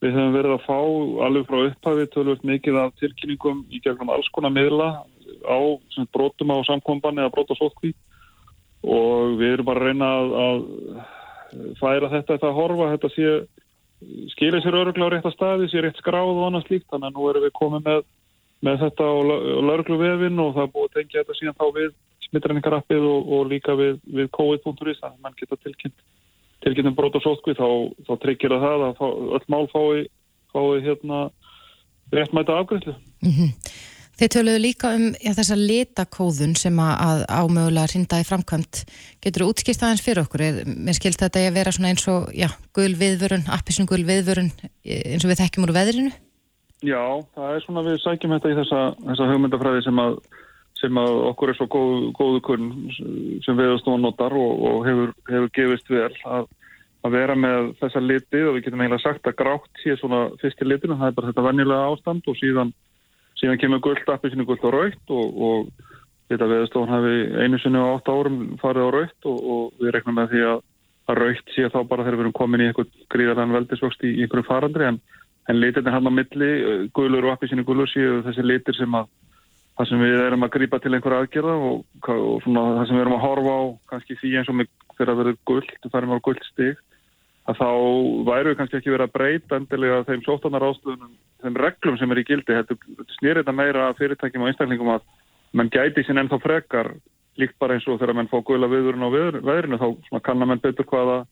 [0.00, 0.78] við höfum verið að fá
[1.26, 4.90] alveg frá upphafi tölvöld mikið af tilkynningum í gegnum alls konar miðla
[5.44, 5.58] á
[6.12, 7.92] brotum á samkomban eða brot á sótkví
[8.80, 13.34] og við erum bara að reyna að, að færa þetta þetta að horfa, þetta sé
[14.32, 17.28] skilir sér öruglega á rétta staði, sé rétt skráð og annað slíkt, þannig að nú
[17.28, 18.06] erum við komið með,
[18.66, 19.14] með þetta á
[19.64, 21.90] lauruglu vefin og það er búið að tengja þetta síðan þá við
[22.28, 26.02] smittræningarappið og, og líka við, við COVID.is, að mann geta tilkynnt
[26.64, 27.68] tilkynntum brot og sótkvið, þá,
[28.06, 30.02] þá tryggir það það að fá, öll mál fái,
[30.52, 31.20] fái hérna
[32.12, 32.96] réttmæta afgriðslu.
[33.24, 33.50] Mm -hmm.
[34.20, 38.82] Þeir töluðu líka um já, þessa litakóðun sem að ámögulega hrinda í framkvæmt.
[39.24, 40.42] Getur þú útskýrt aðeins fyrir okkur?
[40.44, 44.52] Er, mér skilst þetta að vera svona eins og já, gul viðvörun, appisum gul viðvörun
[44.84, 46.12] eins og við þekkjum úr veðrinu?
[46.80, 47.02] Já,
[47.36, 50.14] það er svona við sækjum þetta í þessa, þessa hugmyndafræði sem að,
[50.80, 52.70] sem að okkur er svo góð, góðu kunn
[53.44, 56.48] sem viðastofan notar og, og hefur, hefur gefist vel að,
[57.04, 60.64] að vera með þessa liti og við getum eiginlega sagt að grátt sé svona fyrst
[60.64, 62.72] í litinu, það er bara þetta vennilega ástand og síðan
[63.40, 65.86] síðan kemur gullt appi sinu gullt á raukt og, og
[66.30, 67.14] þetta veðstofn hafi
[67.44, 70.60] einu sinu á 8 árum farið á raukt og, og við reknum með því að,
[71.10, 74.48] að raukt sé þá bara þegar við erum komin í einhvern gríðarlega veldisvöxt í einhverju
[74.48, 75.00] farandri en,
[75.50, 76.50] en litirna hann á milli,
[76.94, 79.08] gulur og appi sinu gulur séu þessi litir sem að
[79.78, 81.82] það sem við erum að grípa til einhverja aðgerða og,
[82.12, 85.10] og svona, það sem við erum að horfa á kannski því eins og með þegar
[85.10, 86.82] það verður gullt, það færum á gullt stig
[87.48, 87.68] að þá
[88.28, 92.20] væru við kannski ekki verið að breyta endilega þeim sóttanar ástöðunum, þeim reglum sem er
[92.20, 92.58] í gildi.
[92.58, 95.06] Þetta snýr þetta meira fyrirtækjum og einstaklingum að
[95.56, 96.92] mann gæti sín ennþá frekar
[97.40, 99.10] líkt bara eins og þegar mann fá guðla viðurinn á
[99.48, 101.22] veðrinu þá kannar mann betur hvaða,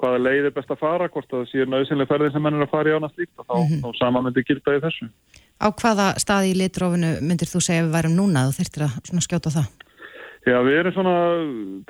[0.00, 2.74] hvaða leið er best að fara, hvort það sé nöðsynlega ferðin sem mann er að
[2.74, 3.82] fara í ána slíkt og þá, mm -hmm.
[3.84, 5.08] þá sama myndir gilda í þessu.
[5.56, 9.54] Á hvaða staði í litrófinu myndir þú segja við værum núna þú þurftir að skjóta
[9.56, 9.68] það?
[10.46, 11.14] Já, við erum svona,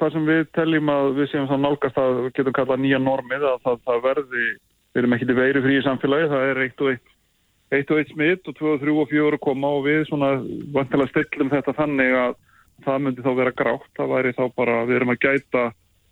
[0.00, 3.42] það sem við telljum að við séum svona nálgast að við getum kallað nýja normið
[3.44, 4.44] að það, það verði,
[4.94, 7.10] við erum ekki til veiri frí í samfélagi, það er eitt og eitt,
[7.76, 10.30] eitt og eitt smitt og tvö og þrjú og fjóru koma og við svona
[10.72, 12.38] vantilega stillum þetta þannig að
[12.86, 15.66] það myndi þá vera grátt, það væri þá bara, við erum að gæta,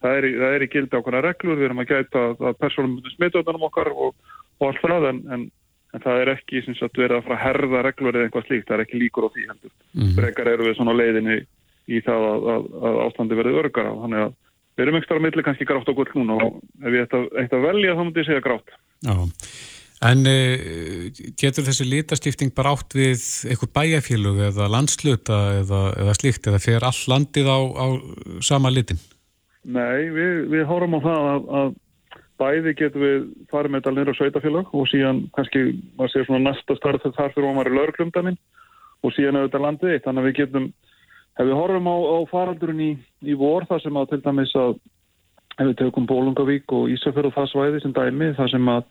[0.05, 3.13] það er, það er í gildi ákveðna reglur, við erum að gæta að persónum myndi
[3.15, 4.15] smittöðunum okkar og,
[4.61, 5.45] og allt það en, en,
[5.97, 8.77] en það er ekki sem sagt verið að frá herða reglur eða eitthvað slíkt, það
[8.79, 9.75] er ekki líkur á því heldur.
[9.97, 10.15] Mm.
[10.19, 11.39] Brekar eru við svona leiðinni
[11.85, 13.95] í það að, að, að ástandi verði örgar á.
[14.05, 14.35] Þannig að
[14.75, 17.97] við erum ekstra millir kannski grátt og gull núna og ef ég ætti að velja
[17.97, 18.77] þá myndi ég segja grátt.
[19.05, 19.17] Já,
[20.05, 21.09] en uh,
[21.41, 26.85] getur þessi litastifting bara átt við einhver bæjarfélug eða landsluta eða, eða slíkt eða fer
[26.85, 27.87] all landið á, á
[28.45, 29.01] sama litin?
[29.65, 31.75] Nei, við, við horfum á það að, að
[32.43, 33.21] bæði getum við
[33.53, 35.63] farið með þetta nýra sveitafélag og síðan kannski
[35.97, 38.41] maður sér svona næsta starf þar fyrir að maður er lögurklumdaninn
[39.05, 40.73] og síðan auðvitað landið eitt, þannig að við getum
[41.35, 42.93] Ef við horfum á, á faraldurinn í,
[43.27, 44.77] í vor þar sem að til dæmis að
[45.59, 48.85] ef við tökum Bólungavík og Ísafjörð og það svæði sem dæmi þar sem að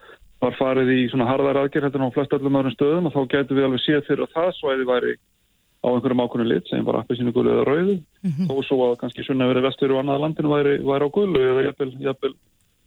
[0.44, 3.60] var farið í svona harðar aðgerð hérna á flest öllum öðrum stöðum og þá getur
[3.60, 5.14] við alveg séð fyrir að það svæði væri
[5.84, 8.50] á einhverjum ákvörnu lit sem var appið sínu gullu eða rauðu mm -hmm.
[8.52, 11.66] og svo að kannski sunna verið vestur og annað landinu væri, væri á gullu eða
[11.68, 12.34] jafnvel, jafnvel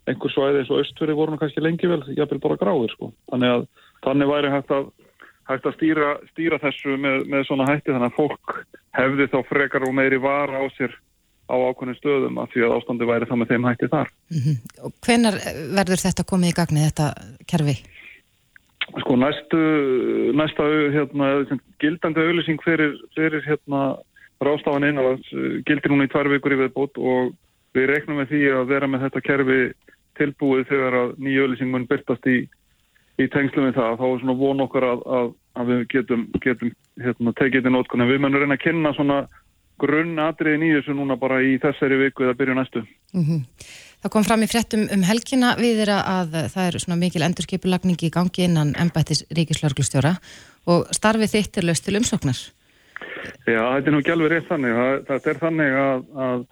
[0.06, 3.12] einhver svæði eins og östfyrir voru kannski lengi vel, jáfnvel bara gráðir sko.
[3.30, 3.66] Þannig að
[4.06, 4.84] þannig væri hægt að,
[5.50, 8.54] hægt að stýra, stýra þessu með, með svona hætti þannig að fólk
[8.96, 10.94] hefði þá frekar og meiri var á sér
[11.46, 14.08] á ákveðin stöðum af því að ástandi væri það með þeim hætti þar.
[14.30, 14.56] Mm -hmm.
[15.06, 15.36] Hvenar
[15.78, 17.06] verður þetta komið í gagni þetta
[17.46, 17.76] kerfi?
[18.94, 19.58] Sko næstu,
[20.38, 21.30] næsta hérna,
[21.82, 23.96] gildandi auðlýsing fyrir, fyrir hérna,
[24.44, 25.26] rástafan einalans
[25.66, 27.32] gildir núna í tvær vikur í viðbót og
[27.76, 29.58] við reiknum með því að vera með þetta kerfi
[30.16, 32.36] tilbúið þegar að nýju auðlýsing mun byrtast í,
[33.20, 33.98] í tengslu við það.
[34.00, 36.72] Þá er svona von okkar að, að, að við getum, getum
[37.02, 38.08] hérna, tekið þetta nótkunni.
[38.12, 39.18] Við munum reyna að kynna svona
[39.82, 42.84] grunn atriðin í þessu núna bara í þessari viku eða byrju næstu.
[43.12, 43.42] Mm -hmm.
[44.04, 48.02] Það kom fram í frettum um helgina við þeirra að það er svona mikil endurskipulagning
[48.04, 50.12] í gangi innan ennbættis ríkislörglustjóra
[50.70, 52.38] og starfið þitt er löst til umsóknar.
[53.46, 54.76] Já, þetta er nú ekki alveg rétt þannig.
[54.76, 56.46] Það, það er þannig að, að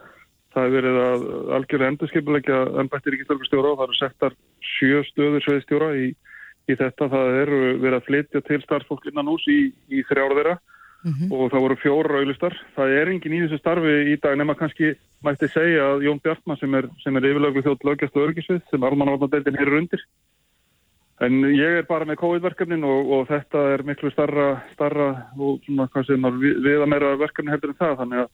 [0.54, 1.24] það er verið að
[1.58, 4.36] algjörlega endurskipulegja ennbættir ríkislörglustjóra og það eru settar
[4.74, 6.06] sjö stöður sveðstjóra í,
[6.70, 7.10] í þetta.
[7.14, 9.60] Það eru verið að flytja til starfsfólk innan hús í,
[9.92, 10.56] í þrjára þeirra
[11.04, 11.32] mm -hmm.
[11.32, 12.54] og það voru fjóra auðlistar.
[12.76, 16.60] Það er engin í þessu starfi í dag nema kannski mætti segja að Jón Bjartmann
[16.60, 20.02] sem er, er yfirlöglu þjótt lögjast og örgisvið sem almannavarnadeildin er undir.
[21.20, 25.86] En ég er bara með COVID-verkefnin og, og þetta er miklu starra, starra og svona
[25.92, 28.28] hvað sem er við að meira verkefni heldur en það þannig að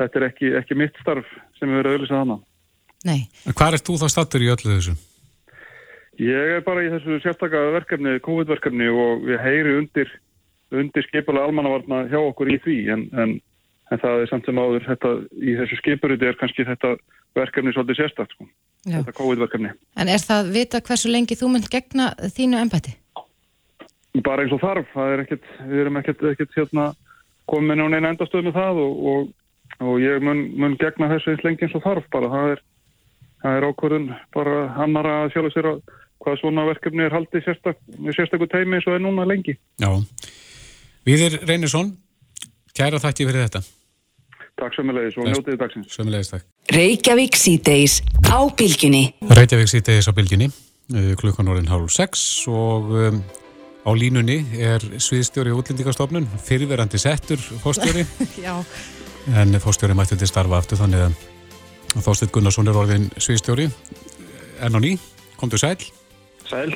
[0.00, 1.26] þetta er ekki, ekki mitt starf
[1.58, 2.44] sem er verið að auðvisa þannig.
[3.04, 3.20] Nei.
[3.52, 4.96] Hvað er þú þá stattur í öllu þessu?
[6.24, 10.12] Ég er bara í þessu sérstaka verkefni, COVID-verkefni og við heyri undir
[10.72, 13.34] undir skipulega almannavarna hjá okkur í því en, en,
[13.92, 16.94] en það er samt sem áður þetta, í þessu skipuriti er kannski þetta
[17.34, 18.48] verkefni svolítið sérstakt sko.
[18.86, 19.72] þetta COVID-verkefni.
[20.00, 22.94] En er það vita hversu lengi þú mynd gegna þínu ennbætti?
[24.24, 26.92] Bara eins og þarf, það er ekkert við erum ekkert, ekkert hérna,
[27.50, 29.32] komin á neina endastöð með það og, og,
[29.82, 32.62] og ég mun, mun gegna þessu eins lengi eins og þarf bara, það er,
[33.56, 35.82] er ákvörðun bara hannar að sjálf sér að
[36.24, 37.80] hvað svona verkefni er haldið sérstak,
[38.16, 39.58] sérstakku teimi eins og er núna lengi.
[39.82, 39.90] Já,
[41.04, 41.90] Viðir Reynisson,
[42.76, 43.60] kæra þakki fyrir þetta.
[44.60, 45.90] Takk sömulegis og njótiði dagsins.
[45.92, 46.46] Sömulegis, takk.
[46.72, 47.98] Reykjavík síðdeis
[48.30, 49.02] á bylginni.
[49.28, 50.48] Reykjavík síðdeis á bylginni,
[50.94, 53.20] eh, klukkan orðin hálf 6 og um,
[53.84, 58.06] á línunni er sviðstjóri útlendingastofnun, fyrirverandi settur fórstjóri.
[58.46, 58.56] Já.
[59.36, 61.22] En fórstjóri mætti til starfa aftur þannig að
[61.94, 63.68] Þóstedt Gunnarsson er orðin sviðstjóri.
[64.64, 64.96] Enn og ný,
[65.38, 65.76] komdu sæl.
[66.48, 66.74] Sæl.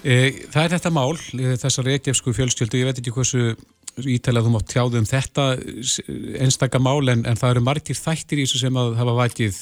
[0.00, 3.56] Eh, það er þetta mál, eh, þessar reykjafsku fjölskyldu, ég veit ekki hversu
[4.00, 5.44] ítæðilega þú mátt tjáðu um þetta
[6.40, 9.58] einstakka mál en, en það eru margir þættir í þessu sem að hafa vætið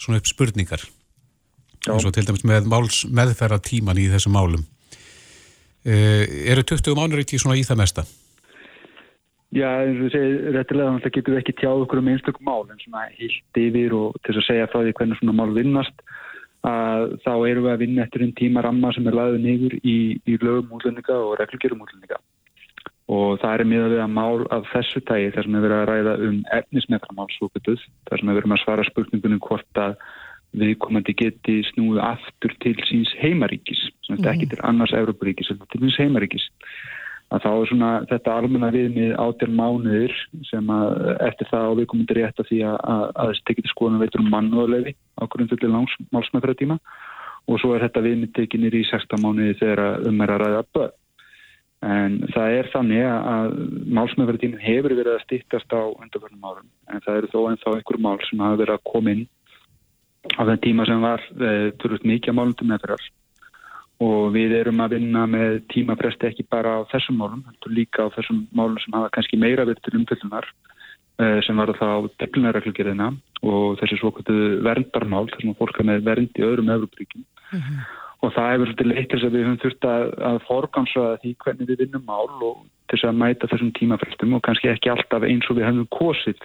[0.00, 0.84] svona upp spurningar
[1.88, 4.64] eins og til dæmis með máls meðferra tíman í þessum málum.
[5.80, 5.94] E,
[6.52, 8.04] eru 20 mánur ekki svona í það mesta?
[9.56, 12.82] Já, eins og þú segir réttilega getum við ekki tjáð okkur um einstakku mál en
[12.84, 16.04] svona heilt yfir og til að segja frá því hvernig svona mál vinnast
[16.66, 19.96] að þá erum við að vinna eftir einn tíma ramma sem er laðið niður í,
[20.28, 22.20] í lögum útlendinga og reglugjörum útlendinga
[23.10, 25.88] og það er miða við að mál af þessu tægi þar sem við verðum að
[25.90, 29.96] ræða um efnismeframál svokutuð, þar sem við verðum að svara spurningunum hvort að
[30.60, 34.32] viðkomandi geti snúið aftur til síns heimaríkis, sem þetta mm.
[34.34, 36.46] ekki til annars Európaríkis, þetta til síns heimaríkis
[37.30, 40.14] að þá er svona þetta almenna viðmið átjár mánuður
[40.48, 40.94] sem að
[41.28, 44.00] eftir það á við komum til rétt að því að, að, að þessi tekiti skoðan
[44.02, 45.76] veitur um mannuðarlefi á fullir
[46.10, 46.78] málsmæðfræðtíma
[47.50, 50.96] og svo er þetta viðmið tekinir í 16 mánuði þegar um er að ræða börn.
[51.80, 53.54] En það er þannig að
[53.96, 56.68] málsmæðfræðtímin hefur verið að stýttast á undarverðnum árum.
[56.92, 59.24] En það eru þó ennþá einhver mál sem hafa verið að koma inn
[60.36, 63.06] á þenn tíma sem var e, eh, turut mikið málundum meðferðar
[64.00, 68.12] og við erum að vinna með tímapresti ekki bara á þessum málum, heldur líka á
[68.14, 70.46] þessum málum sem hafa kannski meira verið til umfylgjunar
[71.20, 73.10] eh, sem var þá deglunarreglugeriðina
[73.44, 77.82] og þessi svokvöldu verndarmál þar sem fólk er með vernd í öðrum Európríkjum mm -hmm.
[78.24, 81.82] og það hefur svolítið leitt að við höfum þurft að, að forgansa því hvernig við
[81.84, 85.60] vinnum mál og til þess að mæta þessum tímaprestum og kannski ekki alltaf eins og
[85.60, 86.40] við höfum kosið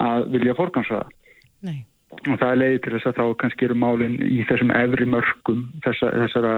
[0.00, 1.12] að vilja forgansa það.
[1.60, 1.84] Nei
[2.26, 6.12] og það leiðið til þess að þá kannski eru málinn í þessum efri mörgum þessa,
[6.22, 6.54] þessara,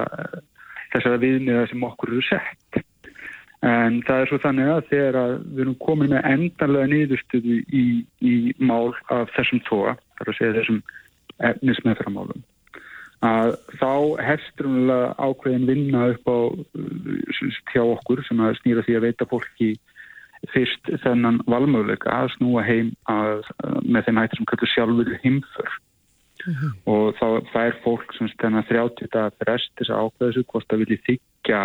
[0.94, 2.82] þessara viðniða sem okkur eru sett.
[3.66, 7.86] En það er svo þannig að þegar að við erum komin með endanlega nýðustuðu í,
[8.22, 10.80] í mál af þessum tóa, þar að segja þessum
[11.48, 12.46] efnismeframálum
[13.26, 13.92] að þá
[14.22, 14.68] hefstur
[15.18, 16.38] ákveðin vinna upp á
[17.72, 19.72] hjá okkur sem að snýra því að veita fólki
[20.52, 23.44] fyrst þennan valmöðuleika að snúa heim að,
[23.82, 25.76] með þeim hættir sem kallur sjálfur heimför.
[26.46, 26.72] Mm -hmm.
[26.86, 30.80] og þá fær fólk sem þennan 30 dagar frest þess að ákveða þessu hvort það
[30.84, 31.62] vilji þykja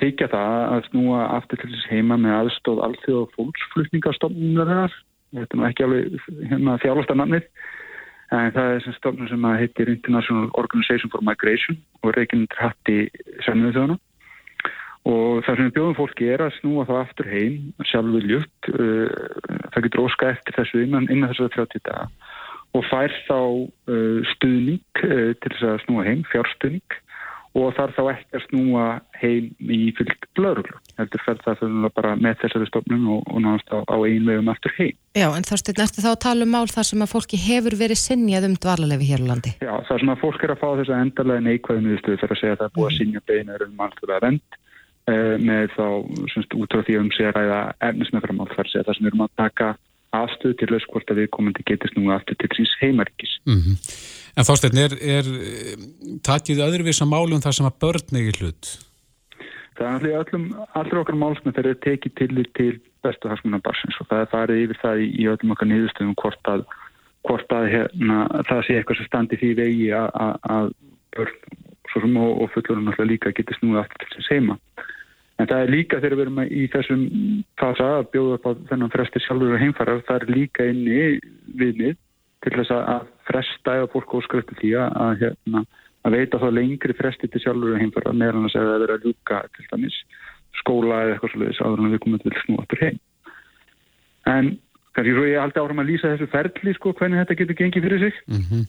[0.00, 4.94] þykja það að snúa aftur til þess heima með aðstóð allþjóð fólksflutningastofnunar
[5.36, 6.16] þetta er nú ekki alveg
[6.50, 7.44] hérna, þjálfasta nannir
[8.32, 12.98] en það er sem stofnum sem að heitir International Organization for Migration og reyginn hrætti
[13.44, 13.98] samnöðu þjóðana
[15.08, 19.06] og það sem við bjóðum fólki er að snúa það aftur heim sjálf viljugt uh,
[19.74, 22.04] það getur óska eftir þessu innan, innan þess að 30 daga
[22.72, 27.00] og fær þá uh, stuðning uh, til þess að snúa heim, fjárstuðning
[27.58, 28.84] og þar þá ekki að snúa
[29.20, 30.78] heim í fylg blöðruglu.
[30.96, 34.48] Heldur færð það fyrir bara með þessari stofnun og, og náðast á, á einu vegum
[34.52, 34.96] aftur heim.
[35.18, 37.76] Já, en þá styrn eftir þá að tala um mál þar sem að fólki hefur
[37.82, 39.52] verið sinnjað um dvalarlefi hér á landi.
[39.60, 41.54] Já, það sem að fólk er að fá þess að endarlega
[41.90, 43.00] viðstöðu fyrir að segja að það er búið að mhm.
[43.02, 44.71] sinnja beinar um mannstuða vend eh,
[45.10, 45.86] með þá
[46.30, 49.72] semst út á því um sig að ræða efnismeframál þar sem við erum að taka
[50.12, 53.34] afstöðu til þess hvort að við komandi getist nú aftur til síns heimarikis.
[53.48, 53.76] Mm -hmm.
[54.36, 55.26] En þásteinn, er, er
[56.24, 58.70] takið öðruvisa málum þar sem að börn eigi hlut?
[59.76, 60.46] Það er allir öllum,
[60.78, 64.62] allir okkar málsmenn þegar þeir tekið til til bestu harsmunar barsins og það er farið
[64.64, 66.64] yfir það í, í öllum okkar niðurstöðum hvort að,
[67.26, 70.72] hvort að hérna, það sé eitthvað sem standi því vegi að
[71.16, 71.36] börn
[71.96, 74.58] og, og fullurinn alltaf líka getist nú aftur til þess heima.
[75.40, 77.04] En það er líka þegar við erum í þessum
[77.58, 80.98] fasa að bjóða upp á þennan fresti sjálfur og heimfarar, það er líka inni
[81.58, 81.96] viðnið
[82.42, 85.64] til þess að fresta eða fólk óskrifti því að, hérna,
[86.06, 89.08] að veita þá lengri fresti til sjálfur og heimfarar meðan þess að það er að
[89.08, 89.98] ljúka til dæmis
[90.60, 93.00] skóla eða eitthvað svolítið áður en við komum til snúatur heim.
[94.30, 94.52] En
[94.92, 98.02] kannski svo ég haldi áfram að lýsa þessu ferli sko hvernig þetta getur gengið fyrir
[98.04, 98.18] sig.
[98.28, 98.66] Mm -hmm.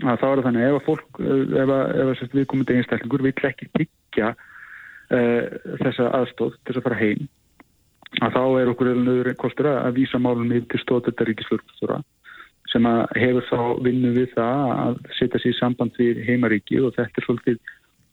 [0.00, 3.34] Þá er þannig ef að fólk, ef að, ef að við komum til einstaklingur vill
[3.50, 5.42] ekki byggja uh,
[5.82, 7.28] þessa aðstóð til þess að fara heim
[8.20, 12.00] að þá er okkur eða kostur að vísa málunni til stóðöldaríkisfjörðstóra
[12.70, 16.94] sem að hefur þá vinnu við það að setja sér í samband við heimaríki og
[16.96, 17.58] þetta er svolítið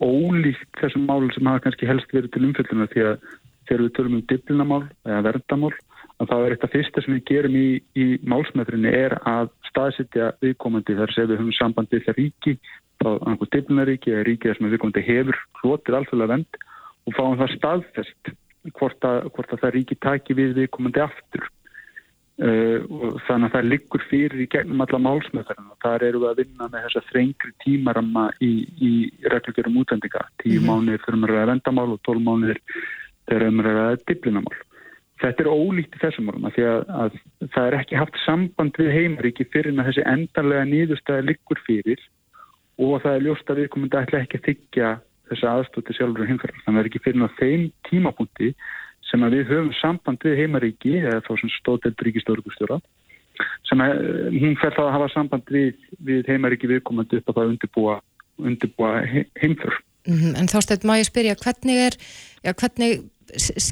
[0.01, 3.27] ólíkt þessum málum sem hafa kannski helst verið til umfjölduna því að
[3.67, 5.73] þegar við tölum um diblinamál eða verndamál
[6.17, 10.31] að það er eitt af fyrsta sem við gerum í, í málsmeðrinni er að staðsitja
[10.41, 12.55] viðkomandi þar sem við höfum samband við það ríki,
[13.03, 16.59] þá einhver diblinaríki eða ríki sem viðkomandi hefur hlotið alþjóðlega vend
[17.07, 18.33] og fáum það staðfest
[18.77, 21.45] hvort að, hvort að það ríki taki við við komandi aftur.
[22.37, 26.29] Uh, og þannig að það liggur fyrir í gegnum alla málsmöðarinn og þar eru við
[26.29, 28.91] að vinna með þessa þrengri tímaramma í, í
[29.33, 30.21] reglugjörum útlendinga.
[30.43, 30.69] Tíu mm -hmm.
[30.69, 32.61] mánuðir fyrir að ræða vendamál og tól mánuðir
[33.25, 34.59] fyrir að ræða diblinamál
[35.21, 37.15] Þetta er ólíkt í þessum að því að, að
[37.53, 42.03] það er ekki haft samband við heimaríki fyrir að þessi endanlega nýðustæði liggur fyrir
[42.77, 44.91] og það er ljóst að við komum þetta ekki að þykja
[45.31, 46.61] þessa aðstóti sjálfur og heimferðar.
[46.65, 48.51] Þannig að það er ekki fyrir náðu þeim tímapunkti
[49.07, 52.79] sem að við höfum samband við heimaríki eða þá sem stótelt ríkistórgustjóra
[53.69, 55.75] sem að eh, hún fer þá að hafa samband við,
[56.05, 57.99] við heimaríki viðkomandi upp að það undirbúa,
[58.41, 58.93] undirbúa
[59.41, 59.81] heimferð.
[60.07, 60.33] -hmm.
[60.39, 61.97] En þá stefn maður spyrja hvernig er,
[62.45, 63.05] já hvernig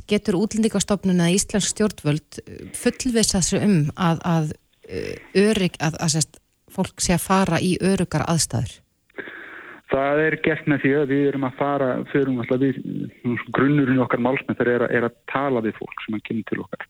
[0.09, 2.39] getur útlendingastofnun eða Íslands stjórnvöld
[2.75, 4.49] fullvisa þessu um að, að,
[4.89, 5.13] eh,
[5.45, 6.41] örygg, að, að sérst,
[6.75, 8.81] fólk sé að fara í örugar aðstæður?
[9.91, 12.79] Það er gert með því að við erum að fara, förum alltaf við,
[13.53, 16.87] grunnurinn okkar málsmyndar er, er að tala við fólk sem að kynna til okkar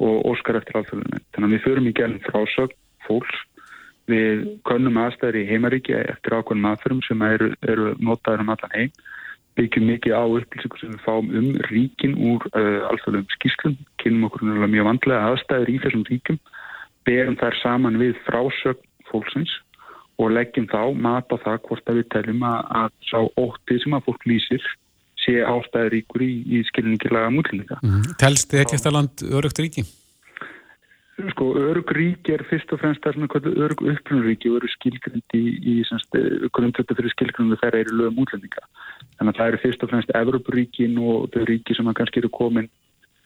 [0.00, 1.24] og óskar eftir alþjóðunum.
[1.34, 3.42] Þannig að við förum í gælum frásögn fólks,
[4.10, 8.94] við könnum aðstæðir í heimaríki eftir ákveðnum aðförum sem eru, eru notaður um allan heim,
[9.60, 14.48] byggjum mikið á upplýsingu sem við fáum um ríkin úr uh, alþjóðum skýslum, kynum okkur
[14.64, 16.38] mjög vandlega aðstæðir í þessum ríkum,
[17.08, 19.52] berum þær saman við frásögn fólksins
[20.20, 23.96] og leggjum þá mat á það hvort að við teljum að, að sá óttið sem
[23.96, 24.68] að fólk lýsir
[25.20, 27.80] sé ástæðuríkur í, í skilningilaga mútlinga.
[27.84, 28.14] Mm.
[28.20, 29.84] Telst þið ekki eftir land örugt ríki?
[31.32, 36.96] Sko, örug ríki er fyrst og fremst örug upplunuríki og eru skilgrindi í, í grundtötu
[36.96, 38.64] fyrir skilgrindu þegar eru lögum útlendinga.
[39.18, 42.70] Þannig að það eru fyrst og fremst Evroparíkin og þau ríki sem kannski eru komin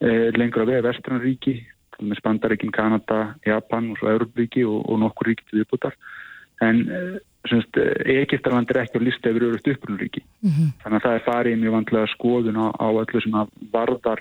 [0.01, 1.57] eh, lengur að veða Vestranríki,
[2.03, 5.95] með Spandaríkin, Kanada, Japan og svo Evroparíki og, og nokkur ríki til viðbútar
[6.63, 6.85] en
[7.45, 10.69] Egiptaland er ekki á listu yfir öðrust upprunuríki mm -hmm.
[10.83, 14.21] þannig að það er farið mjög vandlega skoðun á, á öllu sem að varðar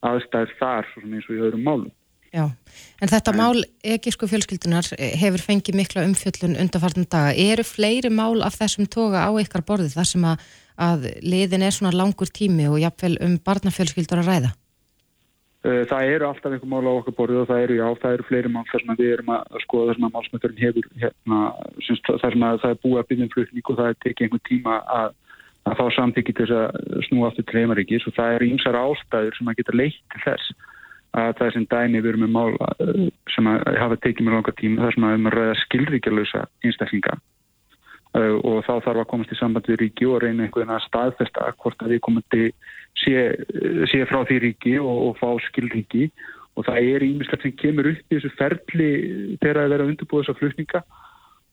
[0.00, 1.90] aðstæðir þar eins og í öðrum málum
[2.30, 2.44] Já,
[3.02, 4.86] en þetta en, mál egísku fjölskyldunar
[5.18, 7.34] hefur fengið mikla umfjöllun undarfartan daga.
[7.34, 10.44] Eru fleiri mál af þessum toga á ykkar borði þar sem að,
[10.78, 14.52] að liðin er svona langur tími og jafnvel um barnafjölskyldur að ræða?
[15.60, 18.28] Eh, það eru alltaf einhver mál á okkar borðið og það eru, já, það eru
[18.30, 21.40] fleiri mál þar sem við erum að skoða þar sem að málsmöturinn hefur hérna,
[22.06, 24.42] þar sem að það er búið að byrja um flutning og það er tekið einhver
[24.48, 25.10] tíma að,
[25.68, 29.36] að fá samtíki til þess að snúa aftur til heimaríkis og það eru ýmsar ástæður
[29.36, 30.56] sem að geta leitt þess
[31.16, 33.04] að það er sem dæmi við erum með mál eh,
[33.34, 37.18] sem hafa tekið með langar tíma þar sem að við erum að ræða skilríkjalösa einstaklinga.
[38.10, 40.86] Uh, og þá þarf að komast í samband við ríki og reyna einhvern veginn að
[40.88, 42.46] staðfesta hvort að við komandi
[42.98, 43.20] sé,
[43.86, 46.08] sé frá því ríki og, og fá skilríki.
[46.58, 48.88] Og það er ímislegt sem kemur upp í þessu ferli
[49.38, 50.82] þegar það er að undirbúa þessa flutninga.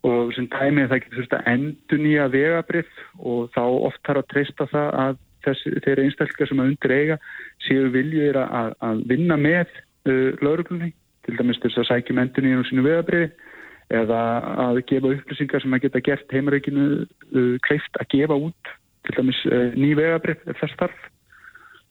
[0.09, 2.89] Og sem dæmið það getur endur nýja vegabrið
[3.21, 7.17] og þá oft þarf að treysta það að þessi, þeirra einstaklega sem að undir eiga
[7.65, 9.67] séu viljur að, að vinna með
[10.07, 10.93] uh, lauruglunni,
[11.27, 13.31] til dæmis þess að sækjum endur nýja um sínu vegabriði
[13.97, 14.21] eða
[14.67, 18.73] að gefa upplýsingar sem að geta gert heimareikinu uh, kleift að gefa út
[19.07, 21.05] til dæmis uh, ný vegabrið þess þarf.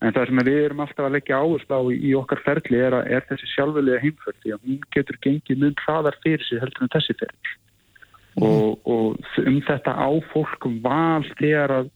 [0.04, 2.98] En það sem við erum alltaf að leggja áherslu á í, í okkar ferli er,
[2.98, 6.84] að, er þessi sjálfulega heimferð því að hún getur gengið mun hraðar fyrir sig heldur
[6.84, 7.54] en þessi ferli.
[8.36, 8.44] Mm.
[8.44, 11.88] Og, og um þetta á fólk val þegar að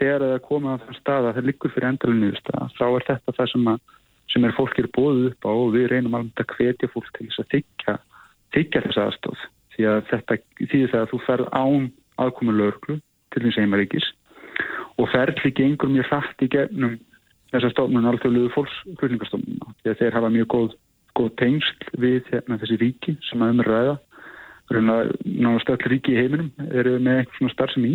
[0.00, 2.32] þegar það koma á þann stað að það liggur fyrir endalunni
[2.76, 3.80] þá er þetta það sem, að,
[4.32, 7.42] sem er fólkir bóðuð upp á og við reynum alveg að hvetja fólk til þess
[7.42, 7.96] að þykja,
[8.56, 9.44] þykja þess aðstóð
[9.76, 11.90] því að þetta þýðir það að þú ferð án
[12.24, 12.98] aðkomi löglu
[13.34, 14.08] til því sem er ekkis
[14.96, 16.96] og ferðli gengur mjög hrætt í gefnum
[17.52, 20.70] þessar stofnun alþjóðluðu fólksflutningastofnuna því að þeir hafa mjög góð,
[21.16, 23.96] góð tengsl við hérna, þessi ríki sem að umræða
[24.66, 27.94] náttúrulega stöll ríki í heiminum eru með eitthvað starf sem í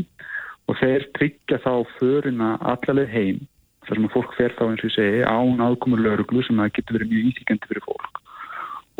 [0.71, 3.43] og þeir tryggja þá förina allaleg heim
[3.87, 6.75] þar sem að fólk fer þá eins og ég segi án aðkomur lauruglu sem að
[6.77, 8.21] getur verið mjög íþýkjandi fyrir fólk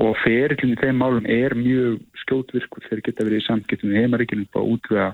[0.02, 4.48] og ferillin í þeim málum er mjög skjótvirkur þegar geta verið í samskiptum við heimaríkjum
[4.58, 5.12] og útvega,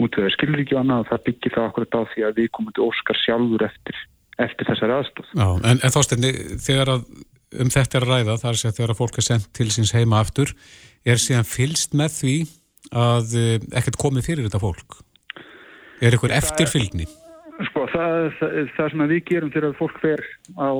[0.00, 2.86] útvega skilríki og annað og það byggir það akkurat á því að við komum til
[2.86, 4.00] Óskar sjálfur eftir,
[4.46, 5.28] eftir þessari aðstof.
[5.36, 6.32] Já, en, en þástenni,
[6.64, 7.06] þegar að
[7.62, 10.22] um þetta er ræða, þar sé að þegar að fólk er sendt til síns heima
[10.22, 10.54] aftur,
[11.04, 12.36] er síðan fylst með því
[12.96, 15.02] að eh, ekkert komið fyrir þetta fólk?
[16.02, 17.06] Er eitthvað eftirfylgni?
[17.68, 20.22] Sko, það, það, það sem við gerum þegar fólk fer
[20.58, 20.70] á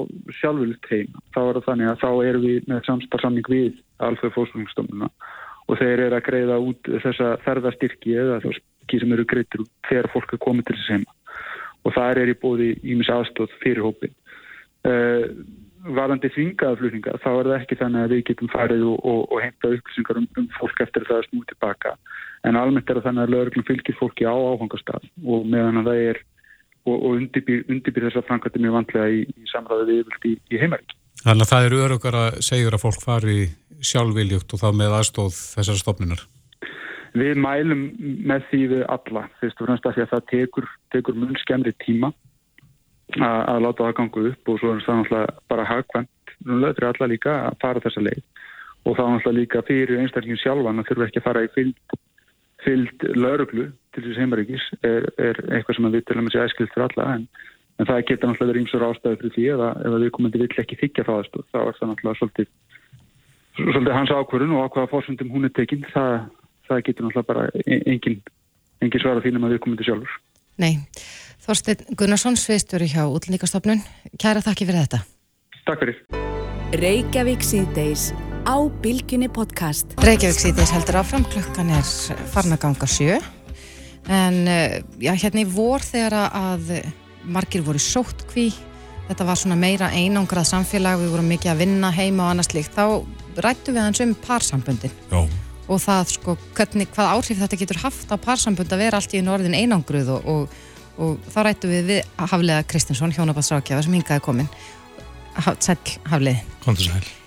[0.40, 5.10] sjálfurlitt heim, þá er það þannig að þá erum við með samstarfsamning við alþjóð fórsvöldumstofnuna
[5.68, 10.34] og þeir eru að greiða út þessa ferðastyrki eða skil sem eru greitur þegar fólk
[10.34, 11.14] er komið til þess heima
[11.82, 14.14] og það er í bóði ímis aðstóð fyrir hópin.
[14.86, 15.30] Uh,
[15.82, 19.40] varandi þvingaða flutninga þá er það ekki þannig að við getum farið og, og, og
[19.42, 21.94] heimta upplýsingar um, um fólk eftir það að snú tilbaka
[22.46, 26.02] en almennt er það þannig að lögurglum fylgir fólki á áfangastaf og meðan að það
[26.10, 26.20] er
[26.86, 30.34] og, og undirbýr, undirbýr þess að framkvæmta mjög vantlega í, í samræði við yfirlt í,
[30.50, 30.94] í heimarík.
[31.22, 33.36] Þannig að það eru örugar að segjur að fólk fari
[33.82, 36.24] sjálfviljugt og þá með aðstóð þessar stofnunar?
[37.12, 37.82] Við mælum
[38.24, 42.12] með því við alla fyrst og fremst að það tekur, tekur mun skemmri tíma
[43.18, 47.08] að, að láta það ganga upp og svo er það náttúrulega bara hagkvæmt löður alla
[47.10, 48.22] líka að fara þessa leið.
[48.82, 51.96] Og þá náttúrulega líka fyrir einstaklingin sjálfan að þurfa ekki að fara í fylg,
[52.64, 56.86] fylg lauruglu til þess heimaríkis er, er eitthvað sem við til að sé æskilt fyrir
[56.88, 57.24] alla en,
[57.78, 60.78] en það getur náttúrulega verið ímsur ástæði fyrir því eða ef við komandi vill ekki
[60.82, 62.52] þykja það þá er það náttúrulega svolítið,
[63.58, 66.14] svolítið hans ákvörðun og á hvaða fórsöndum hún er tekinn það,
[66.68, 68.20] það getur náttúrulega bara engin,
[68.82, 70.16] engin svara þínum að við komandi sjálfur.
[70.62, 70.74] Nei
[71.42, 73.80] Þorstein Gunnarsson, sveistur hjá útlendingastofnun.
[74.14, 75.00] Kæra þakki fyrir þetta.
[75.66, 75.96] Takk fyrir.
[76.78, 78.12] Reykjavík síðdeis
[78.46, 79.96] á Bilginni podcast.
[80.06, 81.82] Reykjavík síðdeis heldur áfram, klukkan er
[82.30, 83.18] farna ganga sjö.
[84.06, 86.76] En eh, já, hérna í vor þegar að
[87.26, 88.48] margir voru sóttkví,
[89.10, 92.78] þetta var svona meira einangrað samfélag, við vorum mikið að vinna heima og annars líkt,
[92.78, 93.02] þá
[93.42, 94.94] rættu við hans um parsambundin.
[95.10, 95.24] Já.
[95.66, 99.26] Og það sko, hvernig, hvað áhrif þetta getur haft á parsambund að vera allt í
[99.26, 100.60] norðin einangruð og, og
[100.98, 104.48] og þá rættu við við Haflega Kristinsson, hjónabatsrákjafa sem hingaði komin
[105.60, 105.78] Sæl
[106.10, 106.42] Haflið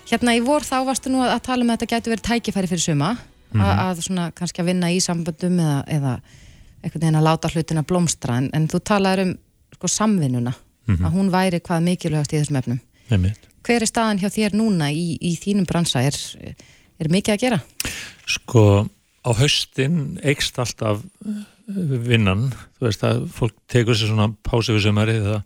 [0.06, 2.84] Hérna í vor þá varstu nú að tala um að þetta getur verið tækifæri fyrir
[2.84, 3.80] suma mm -hmm.
[3.88, 6.20] að svona kannski að vinna í samböndum eða, eða
[6.82, 9.38] einhvern veginn að láta hlutina blómstra en, en þú talaður um
[9.74, 11.06] sko, samvinnuna mm -hmm.
[11.06, 12.80] að hún væri hvað mikilvægast í þessum efnum
[13.66, 16.02] Hver er staðan hjá þér núna í, í þínum bransa?
[16.02, 16.14] Er,
[17.00, 17.60] er mikið að gera?
[18.26, 18.86] Sko
[19.26, 21.02] á haustin eikst alltaf
[21.66, 25.42] vinnan, þú veist að fólk tekur sér svona pási við sömari og,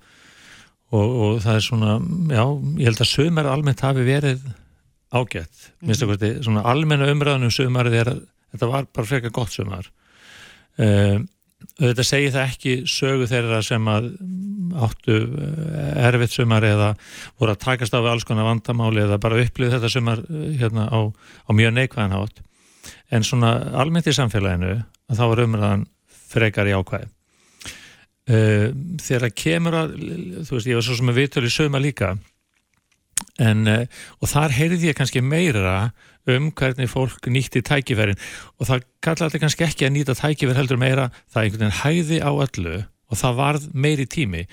[0.92, 1.94] og það er svona
[2.34, 2.44] já,
[2.80, 4.44] ég held að sömari almennt hafi verið
[5.10, 5.70] ágætt.
[5.80, 5.88] Mm.
[5.88, 9.88] minnst að hvernig, svona almenna umræðanum sömarið er að þetta var bara frekar gott sömar
[9.88, 11.24] um, ehm,
[11.80, 14.10] þetta segir það ekki sögu þeirra sem að
[14.80, 16.92] áttu eh, erfitt sömar eða
[17.40, 20.86] voru að takast á við alls konar vandamáli eða bara upplýði þetta sömar eh, hérna
[20.88, 22.42] á, á mjög neikvæðan hátt.
[23.10, 25.86] En svona almennt í samfélaginu að þá var umræðan
[26.30, 27.08] frekar í ákvæði
[28.30, 28.68] uh,
[29.02, 29.96] þegar kemur að
[30.46, 32.14] þú veist ég var svo sem að viðtölu sögma líka
[33.40, 33.84] en uh,
[34.20, 35.90] og þar heyrði ég kannski meira
[36.30, 38.18] um hvernig fólk nýtti tækifærin
[38.58, 42.20] og það kalla allir kannski ekki að nýta tækifær heldur meira, það einhvern veginn hæði
[42.20, 42.76] á öllu
[43.10, 44.44] og það varð meiri tími.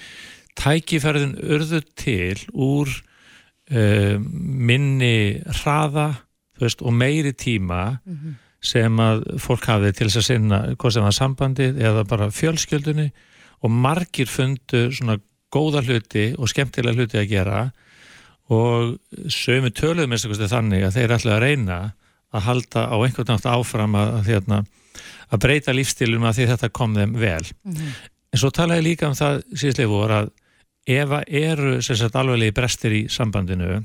[0.58, 6.10] Tækifærðin urðu til úr uh, minni hraða
[6.58, 10.94] veist, og meiri tíma mm -hmm sem að fólk hafið til þess að sinna hvað
[10.96, 13.12] sem var sambandið eða bara fjölskyldunni
[13.66, 15.20] og margir fundu svona
[15.54, 17.62] góða hluti og skemmtilega hluti að gera
[18.54, 18.98] og
[19.32, 21.80] sömu töluðum eins og þannig að þeir ætla að reyna
[22.36, 24.60] að halda á einhvern nátt áfram að, að, hérna,
[25.32, 27.46] að breyta lífstilum að því þetta kom þeim vel.
[27.64, 27.94] Mm -hmm.
[28.34, 30.32] En svo talaði líka um það síðslega voru að
[30.88, 31.80] ef eru
[32.14, 33.84] alveg brestir í sambandinu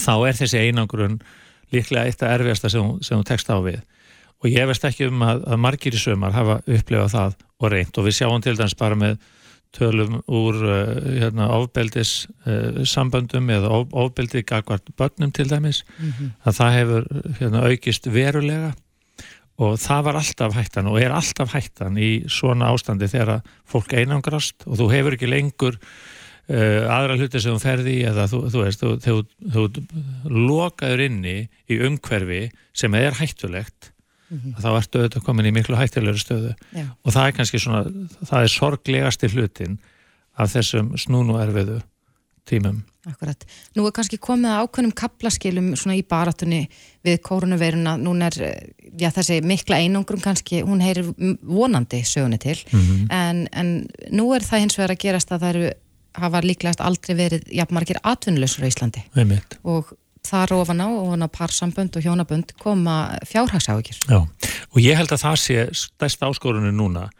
[0.00, 1.20] þá er þessi einangrun
[1.74, 3.80] líklega eitt af erfiðasta sem, sem hún tekst á við.
[4.44, 7.98] Og ég veist ekki um að, að margir í sömar hafa upplefað það og reynd
[7.98, 9.18] og við sjáum til dæmis bara með
[9.74, 10.78] tölum úr uh,
[11.18, 16.30] hérna, ofbeldis uh, samböndum eða of, ofbeldi gagvart börnum til dæmis mm -hmm.
[16.44, 17.06] að það hefur
[17.40, 18.74] hérna, aukist verulega.
[19.56, 24.66] Og það var alltaf hættan og er alltaf hættan í svona ástandi þegar fólk einangrast
[24.66, 25.78] og þú hefur ekki lengur
[26.44, 29.22] aðra hluti sem þú ferði í eða þú, þú veist, þú, þú,
[29.54, 29.64] þú
[30.34, 31.36] lokaður inni
[31.70, 33.92] í umhverfi sem er hættulegt
[34.30, 34.60] mm -hmm.
[34.60, 36.86] þá ertu auðvitað komin í miklu hættilegur stöðu Já.
[37.04, 37.82] og það er kannski svona
[38.28, 39.78] það er sorglegasti hlutin
[40.36, 41.80] af þessum snúnu erfiðu
[42.44, 42.82] tímum.
[43.04, 43.44] Akkurat.
[43.76, 46.62] Nú er kannski komið ákveðnum kaplaskilum svona í baratunni
[47.04, 48.36] við koronaveiruna, nún er
[49.00, 51.10] já, þessi mikla einungrum kannski, hún heyrir
[51.42, 53.06] vonandi sögunni til, mm -hmm.
[53.10, 55.72] en, en nú er það hins vegar að gerast að það eru
[56.14, 59.58] hafa líklegast aldrei verið jafnmargir atvinnulegsur á Íslandi Einmitt.
[59.62, 59.92] og
[60.24, 63.98] þar ofan á, ofan á parsambönd og hjónabönd koma fjárhagsákjur.
[64.08, 67.10] Já, og ég held að það sé stærst áskorunni núna.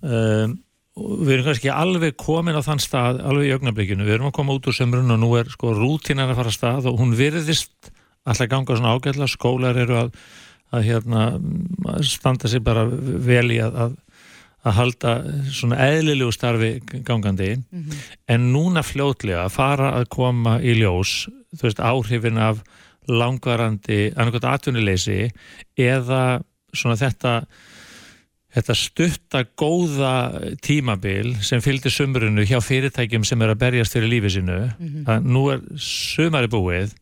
[0.00, 0.60] Um,
[1.00, 4.54] við erum kannski alveg komin á þann stað, alveg í augnablikinu, við erum að koma
[4.56, 7.90] út úr sömrun og nú er sko rútínan að fara stað og hún virðist
[8.28, 10.10] alltaf ganga svona ágætla, skólar eru að,
[10.76, 11.24] að hérna,
[12.06, 13.96] standa sér bara vel í að, að
[14.60, 15.14] að halda
[15.56, 16.70] svona eðlilegu starfi
[17.06, 18.04] gangandi mm -hmm.
[18.28, 22.62] en núna fljótlega að fara að koma í ljós, þú veist, áhrifin af
[23.08, 25.30] langvarandi annarkot atvinnuleysi
[25.78, 26.42] eða
[26.74, 27.46] svona þetta
[28.50, 30.14] þetta stutta góða
[30.62, 35.04] tímabil sem fylgdi sumrunu hjá fyrirtækjum sem er að berjast fyrir lífið sinu mm -hmm.
[35.06, 36.94] að nú er sumari búið